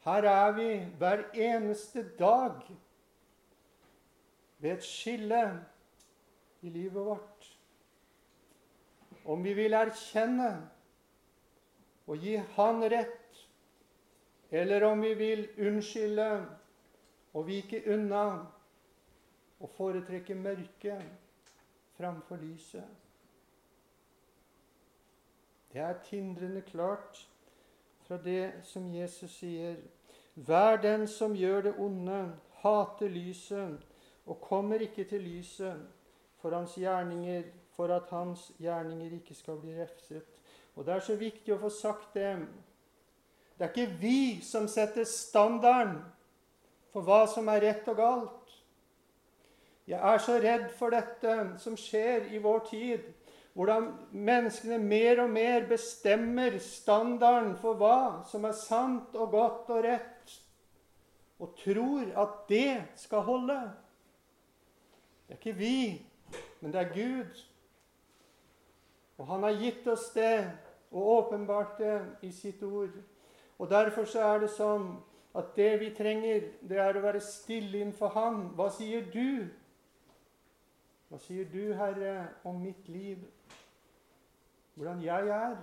Her 0.04 0.24
er 0.24 0.52
vi 0.56 0.68
hver 0.98 1.24
eneste 1.34 2.04
dag 2.18 2.62
ved 4.58 4.70
et 4.70 4.84
skille 4.84 5.64
i 6.62 6.68
livet 6.68 7.04
vårt. 7.04 7.58
Om 9.24 9.44
vi 9.44 9.52
vil 9.54 9.76
erkjenne 9.76 10.52
og 12.06 12.16
gi 12.16 12.36
Han 12.56 12.80
rett, 12.82 13.42
eller 14.50 14.84
om 14.88 15.02
vi 15.04 15.14
vil 15.14 15.44
unnskylde 15.58 16.30
og 17.34 17.46
vike 17.46 17.82
unna 17.92 18.24
og 19.60 19.70
foretrekke 19.76 20.34
mørket 20.34 21.04
framfor 21.96 22.40
lyset. 22.40 22.88
Det 25.72 25.80
er 25.80 26.00
tindrende 26.08 26.62
klart 26.66 27.29
fra 28.10 28.16
det 28.16 28.52
som 28.66 28.88
Jesus 28.90 29.36
sier. 29.38 29.76
Vær 30.34 30.80
den 30.82 31.04
som 31.06 31.30
gjør 31.38 31.68
det 31.68 31.72
onde, 31.78 32.32
hater 32.58 33.08
lyset 33.08 33.84
og 34.26 34.40
kommer 34.42 34.82
ikke 34.82 35.04
til 35.06 35.22
lyset 35.22 35.84
for 36.42 36.50
hans 36.50 36.74
gjerninger, 36.74 37.44
for 37.76 37.94
at 37.94 38.10
hans 38.10 38.48
gjerninger 38.58 39.14
ikke 39.20 39.34
skal 39.34 39.60
bli 39.62 39.76
refset. 39.78 40.26
Og 40.74 40.86
Det 40.86 40.94
er 40.94 41.06
så 41.06 41.16
viktig 41.16 41.54
å 41.54 41.60
få 41.62 41.70
sagt 41.70 42.14
det. 42.14 42.34
Det 43.54 43.68
er 43.68 43.70
ikke 43.70 44.00
vi 44.02 44.42
som 44.42 44.66
setter 44.68 45.06
standarden 45.06 46.00
for 46.90 47.06
hva 47.06 47.28
som 47.30 47.46
er 47.48 47.62
rett 47.62 47.88
og 47.94 47.96
galt. 47.96 48.56
Jeg 49.86 50.02
er 50.02 50.18
så 50.18 50.40
redd 50.42 50.66
for 50.74 50.90
dette 50.90 51.38
som 51.62 51.78
skjer 51.78 52.26
i 52.34 52.42
vår 52.42 52.66
tid, 52.66 53.06
hvordan 53.54 53.88
menneskene 54.12 54.78
mer 54.78 55.22
og 55.24 55.30
mer 55.30 55.66
bestemmer 55.68 56.58
standarden 56.62 57.56
for 57.58 57.78
hva 57.80 58.22
som 58.30 58.46
er 58.46 58.56
sant 58.56 59.16
og 59.18 59.32
godt 59.34 59.72
og 59.74 59.84
rett, 59.84 60.36
og 61.40 61.54
tror 61.58 62.10
at 62.20 62.40
det 62.48 62.82
skal 63.00 63.24
holde. 63.26 63.58
Det 65.26 65.34
er 65.34 65.40
ikke 65.40 65.58
vi, 65.58 66.06
men 66.60 66.72
det 66.72 66.80
er 66.80 66.94
Gud. 66.94 67.44
Og 69.18 69.26
han 69.26 69.42
har 69.42 69.60
gitt 69.60 69.86
oss 69.88 70.10
det 70.14 70.50
og 70.90 71.08
åpenbart 71.16 71.78
det 71.78 72.00
i 72.22 72.32
sitt 72.32 72.62
ord. 72.62 72.92
Og 73.58 73.70
Derfor 73.70 74.04
så 74.04 74.20
er 74.24 74.38
det 74.40 74.50
sånn 74.54 74.94
at 75.36 75.52
det 75.56 75.72
vi 75.80 75.90
trenger, 75.94 76.46
det 76.66 76.78
er 76.80 76.96
å 76.96 77.02
være 77.04 77.20
stille 77.22 77.78
innenfor 77.78 78.10
Han. 78.16 78.40
Hva 78.56 78.70
sier 78.74 79.04
du? 79.12 79.46
Hva 81.10 81.18
sier 81.22 81.46
du, 81.52 81.74
Herre, 81.76 82.30
om 82.44 82.58
mitt 82.62 82.88
liv? 82.88 83.20
Hvordan 84.74 85.02
jeg 85.02 85.28
er 85.28 85.56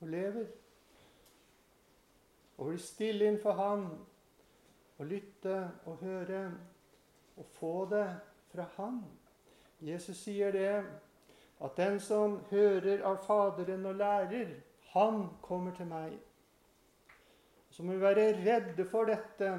og 0.00 0.08
lever? 0.08 0.46
Å 2.60 2.68
bli 2.68 2.80
stille 2.80 3.28
innenfor 3.28 3.56
Han 3.56 3.86
og 5.00 5.06
lytte 5.08 5.56
og 5.88 6.02
høre 6.04 6.42
og 7.40 7.46
få 7.56 7.74
det 7.90 8.08
fra 8.52 8.66
Han. 8.76 9.00
Jesus 9.80 10.18
sier 10.24 10.52
det 10.52 10.72
at 11.60 11.76
den 11.76 12.00
som 12.00 12.38
hører 12.50 13.04
av 13.04 13.22
Faderen 13.24 13.86
og 13.88 13.96
lærer, 14.00 14.52
han 14.92 15.22
kommer 15.44 15.74
til 15.76 15.88
meg. 15.88 16.16
Så 17.70 17.84
må 17.84 17.94
vi 17.94 18.02
være 18.02 18.32
redde 18.40 18.84
for 18.90 19.08
dette, 19.08 19.52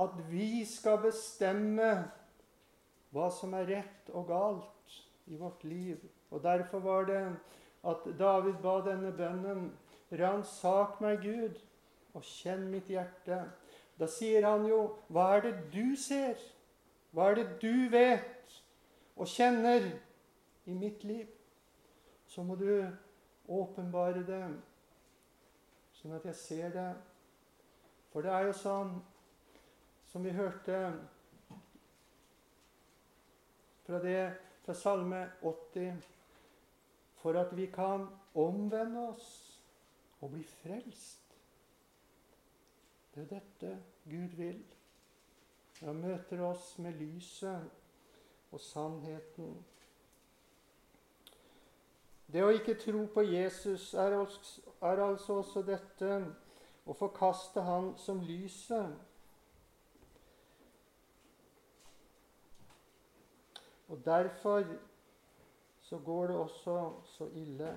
at 0.00 0.20
vi 0.30 0.64
skal 0.64 1.00
bestemme 1.02 1.90
hva 3.10 3.26
som 3.34 3.54
er 3.58 3.68
rett 3.68 4.12
og 4.14 4.28
galt 4.30 4.96
i 5.30 5.36
vårt 5.38 5.64
liv. 5.66 5.98
Og 6.30 6.42
Derfor 6.42 6.78
var 6.78 7.08
det 7.10 7.22
at 7.84 8.04
David 8.18 8.60
ba 8.62 8.80
denne 8.84 9.12
bønnen 9.16 9.70
Ransak 10.10 11.00
meg, 11.00 11.22
Gud, 11.22 11.60
og 12.14 12.24
kjenn 12.26 12.66
mitt 12.72 12.88
hjerte. 12.90 13.44
Da 14.00 14.08
sier 14.10 14.46
han 14.48 14.66
jo, 14.66 14.80
hva 15.12 15.36
er 15.36 15.44
det 15.46 15.54
du 15.74 15.94
ser? 15.98 16.40
Hva 17.14 17.30
er 17.30 17.40
det 17.40 17.46
du 17.62 17.86
vet 17.92 18.56
og 19.16 19.28
kjenner 19.30 19.86
i 20.66 20.74
mitt 20.74 21.04
liv? 21.06 21.28
Så 22.26 22.42
må 22.46 22.56
du 22.58 22.86
åpenbare 23.50 24.22
det, 24.26 24.42
sånn 25.98 26.14
at 26.18 26.26
jeg 26.30 26.38
ser 26.38 26.74
det. 26.74 26.90
For 28.10 28.26
det 28.26 28.34
er 28.34 28.46
jo 28.48 28.54
sånn, 28.58 28.94
som 30.10 30.26
vi 30.26 30.34
hørte 30.34 30.78
fra, 33.86 33.98
det, 34.02 34.22
fra 34.64 34.74
Salme 34.74 35.24
80 35.42 36.19
For 37.20 37.36
at 37.36 37.56
vi 37.56 37.66
kan 37.66 38.06
omvende 38.34 39.08
oss 39.12 39.30
og 40.20 40.30
bli 40.30 40.44
frelst. 40.44 41.36
Det 43.14 43.22
er 43.22 43.34
dette 43.34 43.72
Gud 44.04 44.36
vil. 44.36 44.62
Han 45.80 46.00
møter 46.00 46.40
oss 46.44 46.78
med 46.78 46.92
lyset 46.92 47.70
og 48.52 48.60
sannheten. 48.60 49.54
Det 52.32 52.42
å 52.44 52.52
ikke 52.54 52.76
tro 52.78 53.06
på 53.10 53.24
Jesus 53.26 53.94
er, 53.98 54.14
er 54.14 55.02
altså 55.02 55.40
også 55.40 55.62
dette 55.66 56.18
å 56.86 56.94
forkaste 56.94 57.64
Han 57.66 57.94
som 57.98 58.20
lyset. 58.22 58.92
Og 63.90 64.04
derfor 64.04 64.62
så 65.90 65.98
går 65.98 66.26
det 66.26 66.36
også 66.36 66.92
så 67.04 67.26
ille. 67.34 67.74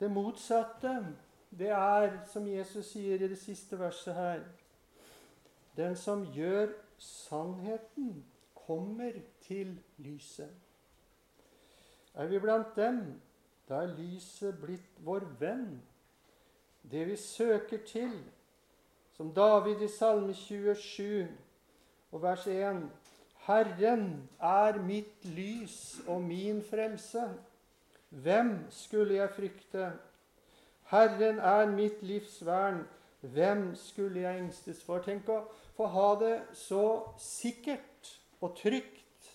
Det 0.00 0.10
motsatte, 0.10 0.94
det 1.50 1.68
er, 1.68 2.24
som 2.26 2.46
Jesus 2.48 2.86
sier 2.94 3.20
i 3.20 3.28
det 3.28 3.38
siste 3.38 3.78
verset 3.78 4.14
her 4.16 4.46
den 5.76 5.96
som 5.96 6.24
gjør 6.32 6.72
sannheten, 6.98 8.24
kommer 8.54 9.12
til 9.44 9.80
lyset. 9.98 10.50
Er 12.14 12.26
vi 12.26 12.38
blant 12.38 12.76
dem, 12.76 13.20
da 13.68 13.82
er 13.82 13.96
lyset 13.98 14.56
blitt 14.62 15.02
vår 15.04 15.26
venn. 15.40 15.82
Det 16.90 17.06
vi 17.10 17.16
søker 17.16 17.84
til, 17.86 18.14
som 19.12 19.34
David 19.34 19.82
i 19.82 19.88
Salme 19.88 20.34
27 20.34 21.28
og 22.12 22.22
vers 22.22 22.46
1 22.46 22.86
Herren 23.44 24.28
er 24.40 24.78
mitt 24.80 25.24
lys 25.24 26.00
og 26.06 26.22
min 26.22 26.62
frelse. 26.64 27.26
Hvem 28.08 28.56
skulle 28.70 29.14
jeg 29.14 29.30
frykte? 29.36 29.92
Herren 30.88 31.38
er 31.38 31.66
mitt 31.70 32.02
livs 32.02 32.38
vern. 32.46 32.84
Hvem 33.20 33.74
skulle 33.74 34.20
jeg 34.20 34.40
engstes 34.40 34.80
for? 34.84 35.04
Tenk 35.04 35.28
å 35.28 35.42
få 35.76 35.88
ha 35.92 36.08
det 36.20 36.34
så 36.56 36.86
sikkert 37.20 38.14
og 38.40 38.56
trygt 38.56 39.30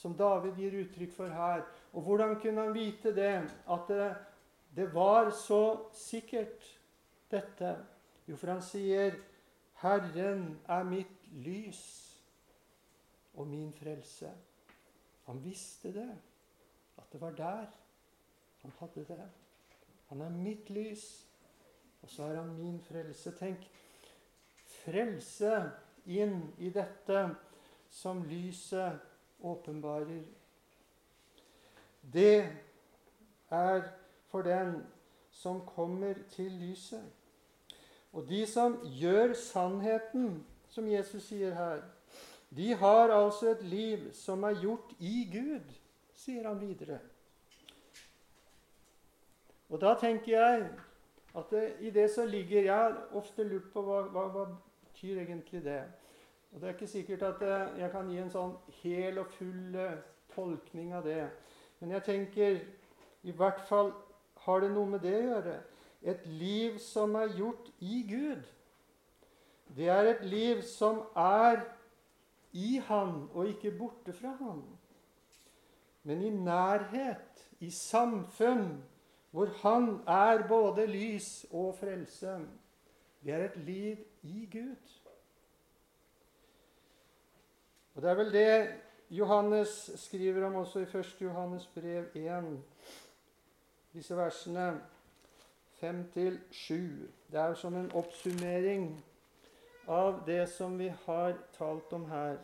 som 0.00 0.14
David 0.16 0.58
gir 0.58 0.78
uttrykk 0.80 1.14
for 1.14 1.30
her. 1.34 1.62
Og 1.92 2.02
hvordan 2.02 2.36
kunne 2.40 2.66
han 2.66 2.74
vite 2.74 3.14
det? 3.14 3.34
At 3.70 3.88
det, 3.88 4.10
det 4.76 4.90
var 4.94 5.30
så 5.30 5.90
sikkert, 5.94 6.66
dette? 7.30 7.76
Jo, 8.26 8.36
for 8.36 8.54
han 8.56 8.62
sier 8.62 9.18
Herren 9.82 10.56
er 10.68 10.86
mitt 10.88 11.28
lys 11.44 11.99
og 13.40 13.48
min 13.48 13.72
frelse. 13.72 14.30
Han 15.26 15.44
visste 15.44 15.92
det, 15.94 16.08
at 17.00 17.12
det 17.12 17.20
var 17.20 17.36
der 17.38 17.66
han 18.60 18.72
hadde 18.78 19.04
det. 19.08 19.28
Han 20.08 20.20
er 20.20 20.30
mitt 20.30 20.70
lys, 20.70 21.26
og 22.02 22.10
så 22.10 22.22
er 22.22 22.42
han 22.42 22.52
min 22.58 22.80
frelse. 22.80 23.32
Tenk, 23.38 23.64
frelse 24.82 25.54
inn 26.06 26.42
i 26.58 26.72
dette 26.74 27.22
som 27.90 28.22
lyset 28.28 29.00
åpenbarer. 29.40 30.24
Det 32.12 32.48
er 33.50 33.82
for 34.28 34.42
den 34.42 34.82
som 35.30 35.62
kommer 35.66 36.14
til 36.30 36.52
lyset. 36.52 37.04
Og 38.12 38.28
de 38.28 38.46
som 38.46 38.76
gjør 38.84 39.34
sannheten, 39.38 40.46
som 40.68 40.88
Jesus 40.90 41.30
sier 41.30 41.54
her, 41.54 41.82
de 42.56 42.74
har 42.74 43.12
altså 43.14 43.52
et 43.54 43.62
liv 43.62 44.12
som 44.12 44.42
er 44.42 44.58
gjort 44.60 44.94
i 44.98 45.28
Gud, 45.32 45.74
sier 46.14 46.48
han 46.48 46.60
videre. 46.60 46.98
Og 49.70 49.80
da 49.80 49.94
tenker 49.94 50.32
jeg 50.32 50.64
at 51.38 51.50
det, 51.50 51.64
i 51.80 51.90
det 51.94 52.08
så 52.10 52.24
ligger 52.26 52.62
Jeg 52.62 52.74
har 52.74 52.96
ofte 53.14 53.44
lurt 53.44 53.70
på 53.72 53.82
hva, 53.86 54.02
hva, 54.10 54.26
hva 54.34 54.46
betyr 54.82 55.22
egentlig 55.22 55.64
det. 55.64 55.84
Og 56.52 56.60
Det 56.60 56.68
er 56.68 56.74
ikke 56.74 56.86
sikkert 56.86 57.22
at 57.22 57.42
jeg 57.78 57.90
kan 57.90 58.08
gi 58.10 58.18
en 58.18 58.32
sånn 58.32 58.56
hel 58.82 59.20
og 59.22 59.30
full 59.38 59.76
eh, 59.78 60.00
tolkning 60.34 60.90
av 60.94 61.06
det. 61.06 61.28
Men 61.78 61.94
jeg 61.94 62.02
tenker 62.02 62.58
i 63.22 63.34
hvert 63.36 63.60
fall 63.68 63.92
har 64.44 64.64
det 64.64 64.72
noe 64.74 64.90
med 64.90 65.04
det 65.06 65.14
å 65.14 65.26
gjøre. 65.28 65.58
Et 66.02 66.26
liv 66.26 66.78
som 66.82 67.14
er 67.20 67.36
gjort 67.36 67.70
i 67.78 68.02
Gud. 68.08 68.42
Det 69.76 69.88
er 69.92 70.10
et 70.10 70.24
liv 70.26 70.62
som 70.66 71.04
er 71.14 71.62
i 72.52 72.80
Han 72.86 73.28
og 73.32 73.48
ikke 73.48 73.70
borte 73.78 74.12
fra 74.12 74.28
Han. 74.28 74.62
Men 76.02 76.22
i 76.22 76.30
nærhet, 76.30 77.50
i 77.60 77.70
samfunn, 77.70 78.84
hvor 79.30 79.46
Han 79.62 80.00
er 80.06 80.48
både 80.48 80.86
lys 80.86 81.46
og 81.50 81.74
frelse. 81.80 82.38
Det 83.24 83.32
er 83.32 83.44
et 83.44 83.56
liv 83.56 83.96
i 84.22 84.48
Gud. 84.52 84.76
Og 87.94 88.02
Det 88.02 88.10
er 88.10 88.14
vel 88.14 88.32
det 88.32 88.74
Johannes 89.10 89.90
skriver 89.96 90.46
om 90.46 90.54
også 90.54 90.78
i 90.78 90.82
1. 90.98 91.16
Johannes 91.20 91.66
brev 91.66 92.04
1, 92.14 92.62
disse 93.92 94.16
versene 94.16 94.80
5-7. 95.82 96.72
Det 97.30 97.40
er 97.40 97.54
som 97.54 97.76
en 97.76 97.92
oppsummering 97.92 99.04
av 99.90 100.22
det 100.26 100.46
som 100.48 100.78
vi 100.78 100.88
har 101.06 101.34
talt 101.58 101.92
om 101.92 102.04
her. 102.10 102.38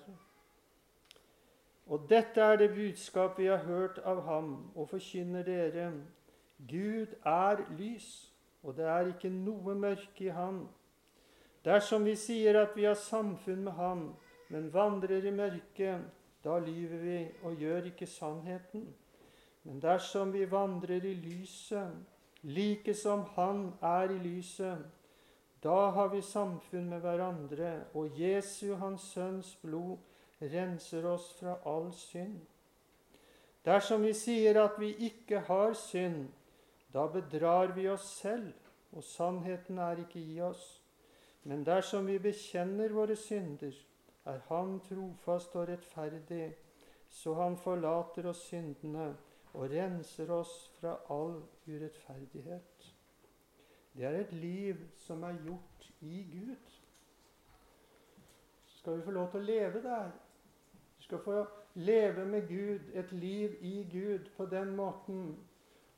Og 1.86 2.08
dette 2.10 2.42
er 2.42 2.56
det 2.58 2.74
budskap 2.74 3.38
vi 3.38 3.46
har 3.46 3.62
hørt 3.62 3.98
av 3.98 4.24
ham 4.26 4.48
og 4.74 4.88
forkynner 4.90 5.46
dere. 5.46 5.92
Gud 6.58 7.14
er 7.22 7.62
lys, 7.78 8.32
og 8.62 8.74
det 8.76 8.88
er 8.90 9.12
ikke 9.12 9.30
noe 9.30 9.76
mørke 9.78 10.26
i 10.26 10.34
ham. 10.34 10.64
Dersom 11.64 12.04
vi 12.06 12.16
sier 12.18 12.58
at 12.58 12.74
vi 12.76 12.88
har 12.88 12.98
samfunn 12.98 13.62
med 13.68 13.78
ham, 13.78 14.04
men 14.50 14.72
vandrer 14.74 15.26
i 15.26 15.34
mørket, 15.34 16.02
da 16.44 16.58
lyver 16.58 16.98
vi 17.02 17.20
og 17.42 17.62
gjør 17.62 17.90
ikke 17.92 18.06
sannheten. 18.06 18.88
Men 19.62 19.80
dersom 19.82 20.32
vi 20.32 20.50
vandrer 20.50 21.04
i 21.04 21.14
lyset, 21.14 21.94
like 22.42 22.94
som 22.94 23.24
Han 23.36 23.72
er 23.82 24.10
i 24.10 24.18
lyset, 24.18 24.78
da 25.62 25.90
har 25.90 26.08
vi 26.08 26.22
samfunn 26.22 26.88
med 26.90 27.00
hverandre, 27.00 27.84
og 27.94 28.20
Jesu, 28.20 28.74
Hans 28.74 29.02
Sønns 29.14 29.56
blod, 29.62 29.96
renser 30.40 31.06
oss 31.08 31.32
fra 31.40 31.56
all 31.66 31.92
synd. 31.96 32.40
Dersom 33.64 34.04
vi 34.06 34.12
sier 34.14 34.60
at 34.62 34.76
vi 34.78 34.92
ikke 35.08 35.40
har 35.48 35.72
synd, 35.74 36.28
da 36.94 37.06
bedrar 37.10 37.72
vi 37.74 37.88
oss 37.88 38.06
selv, 38.20 38.52
og 38.92 39.04
sannheten 39.04 39.78
er 39.78 40.04
ikke 40.04 40.20
i 40.20 40.40
oss. 40.40 40.82
Men 41.42 41.64
dersom 41.66 42.06
vi 42.06 42.18
bekjenner 42.18 42.94
våre 42.94 43.16
synder, 43.16 43.74
er 44.26 44.40
Han 44.48 44.80
trofast 44.88 45.54
og 45.56 45.68
rettferdig, 45.68 46.54
så 47.10 47.34
Han 47.34 47.56
forlater 47.56 48.26
oss 48.30 48.46
syndene 48.48 49.14
og 49.54 49.70
renser 49.70 50.30
oss 50.30 50.54
fra 50.78 50.96
all 51.10 51.40
urettferdighet. 51.66 52.75
Det 53.96 54.04
er 54.04 54.20
et 54.20 54.32
liv 54.32 54.76
som 54.96 55.22
er 55.22 55.36
gjort 55.44 55.92
i 56.00 56.26
Gud. 56.32 56.56
Så 58.66 58.78
skal 58.78 58.98
vi 58.98 59.02
få 59.02 59.10
lov 59.10 59.30
til 59.30 59.40
å 59.40 59.46
leve 59.46 59.82
der. 59.82 60.10
Du 60.98 61.02
skal 61.02 61.22
få 61.24 61.44
leve 61.74 62.24
med 62.24 62.48
Gud, 62.48 62.90
et 62.92 63.12
liv 63.12 63.56
i 63.60 63.88
Gud, 63.92 64.28
på 64.36 64.46
den 64.46 64.76
måten 64.76 65.36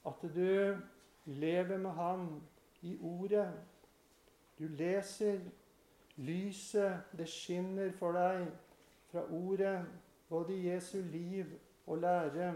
at 0.06 0.22
du 0.22 0.76
lever 1.24 1.78
med 1.78 1.90
Han 1.90 2.42
i 2.82 2.98
Ordet. 3.02 3.52
Du 4.58 4.66
leser 4.66 5.40
lyset, 6.16 7.00
det 7.18 7.28
skinner 7.28 7.92
for 7.98 8.12
deg 8.12 8.46
fra 9.10 9.26
Ordet, 9.30 9.84
både 10.28 10.54
i 10.54 10.68
Jesu 10.68 11.00
liv 11.02 11.46
og 11.86 11.98
lære. 11.98 12.54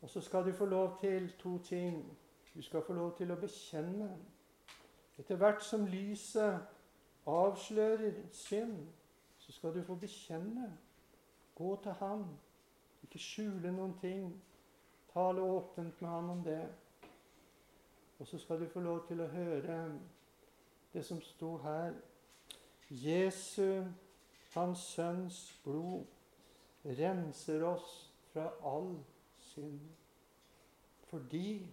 Og 0.00 0.10
så 0.10 0.20
skal 0.20 0.46
du 0.46 0.52
få 0.52 0.64
lov 0.64 0.98
til 1.00 1.32
to 1.38 1.58
ting. 1.58 2.18
Du 2.54 2.62
skal 2.62 2.82
få 2.82 2.92
lov 2.92 3.16
til 3.18 3.30
å 3.30 3.38
bekjenne. 3.38 4.08
Etter 5.18 5.38
hvert 5.38 5.62
som 5.64 5.86
lyset 5.86 6.60
avslører 7.28 8.22
synd, 8.32 8.86
så 9.38 9.52
skal 9.52 9.74
du 9.74 9.82
få 9.82 9.94
bekjenne. 9.94 10.72
Gå 11.54 11.76
til 11.82 11.92
Han. 12.00 12.26
Ikke 13.02 13.18
skjule 13.18 13.72
noen 13.72 13.94
ting. 14.00 14.30
Tale 15.12 15.42
åpent 15.42 16.02
med 16.02 16.10
Han 16.10 16.30
om 16.30 16.44
det. 16.44 16.62
Og 18.18 18.26
så 18.26 18.38
skal 18.38 18.60
du 18.60 18.68
få 18.68 18.80
lov 18.80 19.06
til 19.06 19.20
å 19.22 19.30
høre 19.30 19.78
det 20.92 21.04
som 21.06 21.20
sto 21.22 21.56
her. 21.62 21.94
Jesu, 22.90 23.84
Hans 24.54 24.78
Sønns 24.78 25.60
blod, 25.64 26.06
renser 26.84 27.62
oss 27.68 28.12
fra 28.32 28.48
all 28.64 28.96
synd. 29.38 29.80
Fordi 31.10 31.66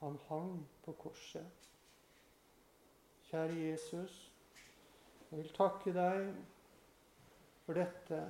han 0.00 0.18
hang 0.28 0.68
på 0.82 0.92
korset. 0.92 1.46
Kjære 3.22 3.54
Jesus, 3.54 4.32
jeg 5.30 5.38
vil 5.38 5.52
takke 5.54 5.92
deg 5.94 6.30
for 7.66 7.76
dette. 7.78 8.20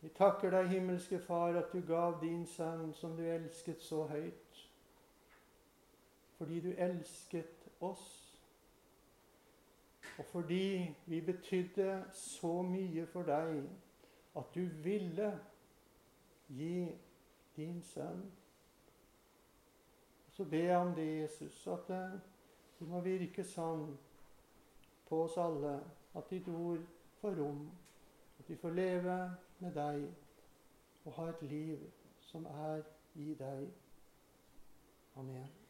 Vi 0.00 0.10
takker 0.14 0.50
deg, 0.50 0.68
himmelske 0.68 1.20
Far, 1.22 1.56
at 1.56 1.72
du 1.72 1.80
gav 1.86 2.18
din 2.20 2.44
sønn, 2.46 2.90
som 2.94 3.14
du 3.16 3.22
elsket 3.22 3.82
så 3.82 4.02
høyt. 4.10 4.62
Fordi 6.36 6.60
du 6.60 6.72
elsket 6.76 7.68
oss. 7.80 8.08
Og 10.18 10.24
fordi 10.24 10.94
vi 11.06 11.20
betydde 11.20 12.04
så 12.12 12.62
mye 12.62 13.06
for 13.06 13.22
deg 13.22 13.62
at 14.36 14.50
du 14.54 14.66
ville 14.82 15.30
gi 16.48 16.90
din 17.56 17.80
sønn 17.82 18.26
så 20.36 20.44
ber 20.44 20.64
jeg 20.64 20.76
om 20.76 20.94
det, 20.94 21.06
Jesus, 21.20 21.66
at 21.66 21.88
du 22.80 22.84
må 22.84 23.00
virke 23.00 23.44
sånn 23.44 23.86
på 25.08 25.22
oss 25.24 25.38
alle 25.40 25.78
at 26.18 26.28
ditt 26.28 26.48
ord 26.52 26.82
får 27.22 27.38
rom, 27.40 27.62
at 28.36 28.50
vi 28.50 28.60
får 28.60 28.76
leve 28.76 29.18
med 29.64 29.76
deg 29.78 30.04
og 31.06 31.12
ha 31.16 31.28
et 31.32 31.46
liv 31.48 31.86
som 32.20 32.44
er 32.52 32.82
i 33.16 33.32
deg. 33.38 33.70
Amen. 35.16 35.65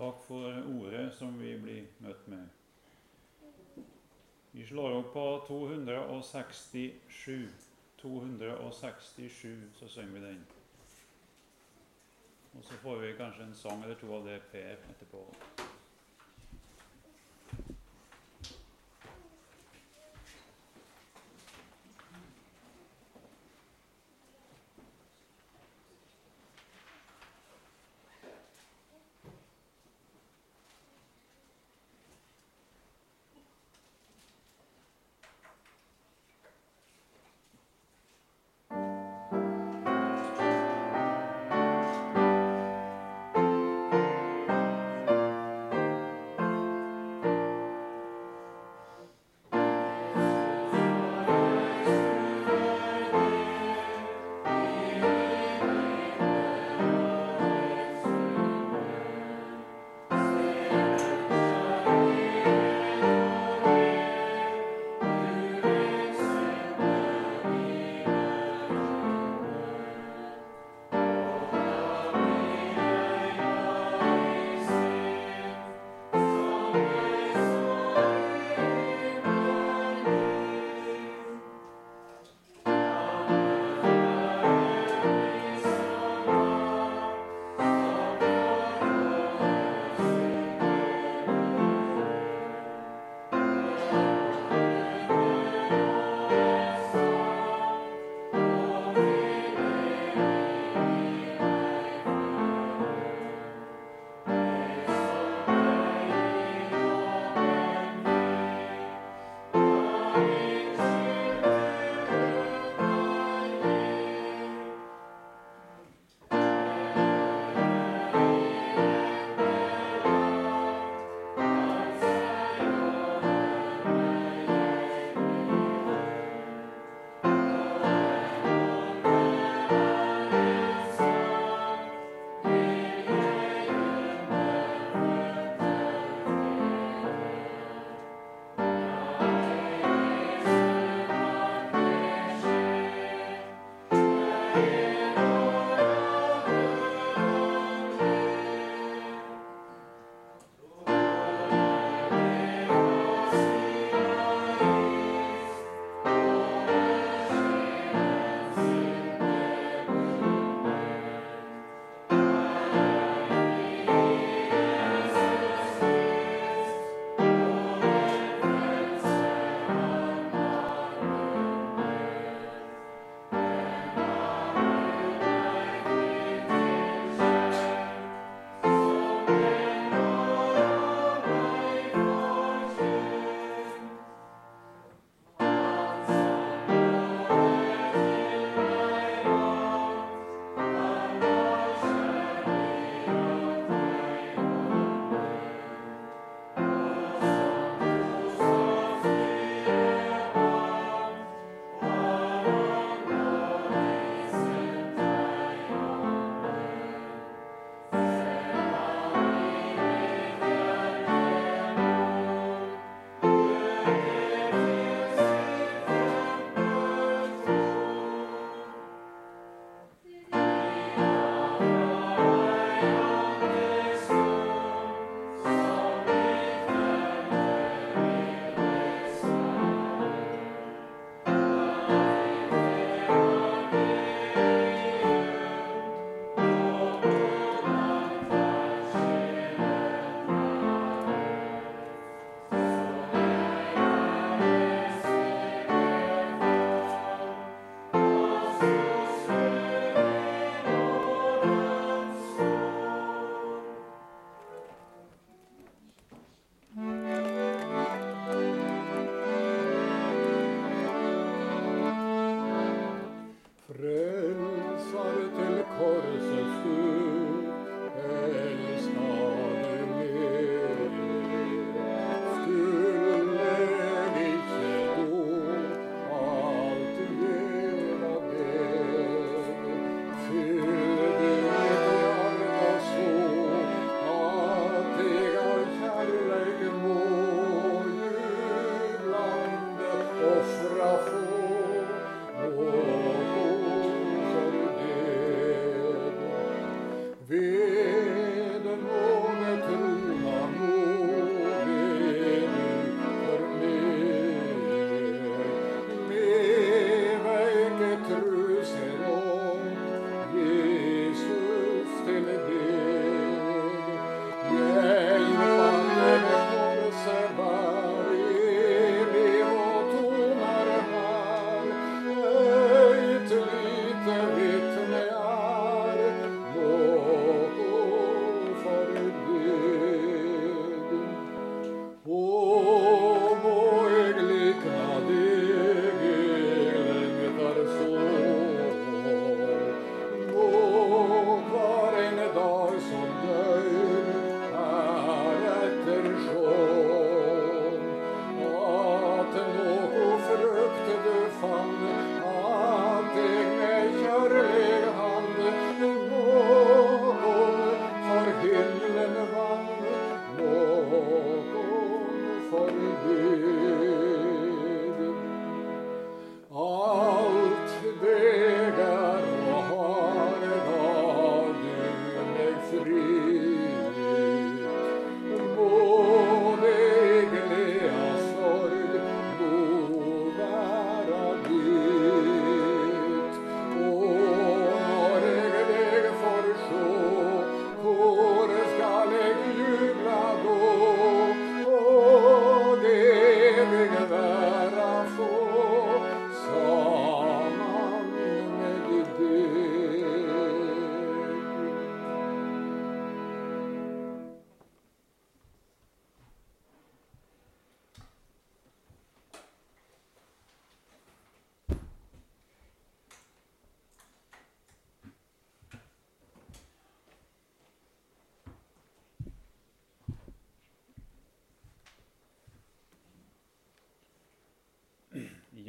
Takk 0.00 0.22
for 0.24 0.54
ordet 0.80 1.10
som 1.12 1.34
vi 1.36 1.50
blir 1.60 1.84
møtt 2.00 2.24
med. 2.32 2.48
Vi 4.56 4.64
slår 4.64 4.96
opp 4.96 5.12
på 5.12 5.24
267. 5.48 7.50
267, 8.00 9.76
så 9.76 9.88
synger 9.92 10.16
vi 10.16 10.24
den. 10.24 10.40
Og 12.56 12.64
så 12.64 12.80
får 12.80 13.04
vi 13.04 13.16
kanskje 13.20 13.44
en 13.44 13.54
sang 13.54 13.84
eller 13.84 14.00
to 14.00 14.08
av 14.16 14.24
det 14.24 14.40
Per 14.52 14.80
etterpå. 14.94 15.20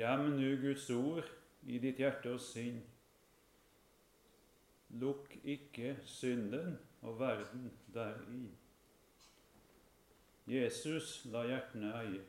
Gjem 0.02 0.32
nu 0.34 0.58
Guds 0.58 0.88
ord 0.89 1.28
i 1.70 1.78
ditt 1.78 1.99
hjerte 2.02 2.32
og 2.34 2.39
sinn. 2.41 2.80
Lukk 4.97 5.36
ikke 5.45 5.91
synden 6.10 6.80
og 7.06 7.20
verden 7.20 7.68
deri. 7.93 8.47
Jesus 10.49 11.20
la 11.30 11.43
hjertene 11.45 11.91
eie. 11.99 12.22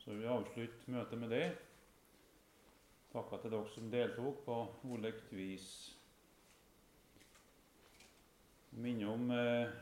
Så 0.00 0.16
vi 0.16 0.24
avslutter 0.32 0.94
møtet 0.94 1.20
med 1.20 1.34
det. 1.34 1.46
Takka 3.12 3.42
til 3.42 3.52
dere 3.52 3.72
som 3.74 3.90
deltok 3.92 4.38
på 4.46 4.56
ulikt 4.88 5.34
vis. 5.36 5.66
Minner 8.80 9.12
om 9.12 9.28
eh, 9.36 9.76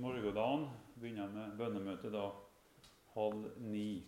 morgendagen. 0.00 0.70
Begynner 0.96 1.28
med 1.36 1.60
bønnemøte 1.60 2.14
da 2.16 2.30
halv 3.18 3.44
ni. 3.66 4.00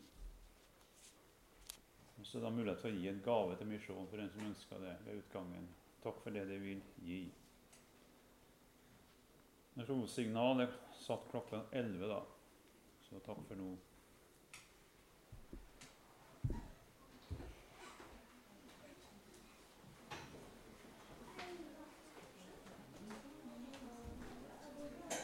Og 2.35 2.41
det 2.41 2.49
er 2.49 2.57
mulighet 2.57 2.80
til 2.80 2.91
å 2.91 2.99
gi 2.99 3.09
en 3.11 3.22
gave 3.24 3.57
til 3.61 3.68
misjonen 3.68 4.09
for 4.09 4.22
en 4.22 4.30
som 4.33 4.45
ønsker 4.49 4.85
det 4.85 4.93
ved 5.05 5.18
utgangen. 5.20 5.70
Takk 6.03 6.20
for 6.24 6.35
det 6.35 6.45
de 6.49 6.59
vil 6.62 6.83
gi. 7.05 7.22
Rossignal 9.89 10.64
er 10.64 10.76
satt 10.97 11.28
klokka 11.30 11.64
11, 11.70 12.09
da. 12.09 12.20
Så 13.05 13.20
takk 13.26 13.41
for 13.49 13.61
nå. 13.61 13.70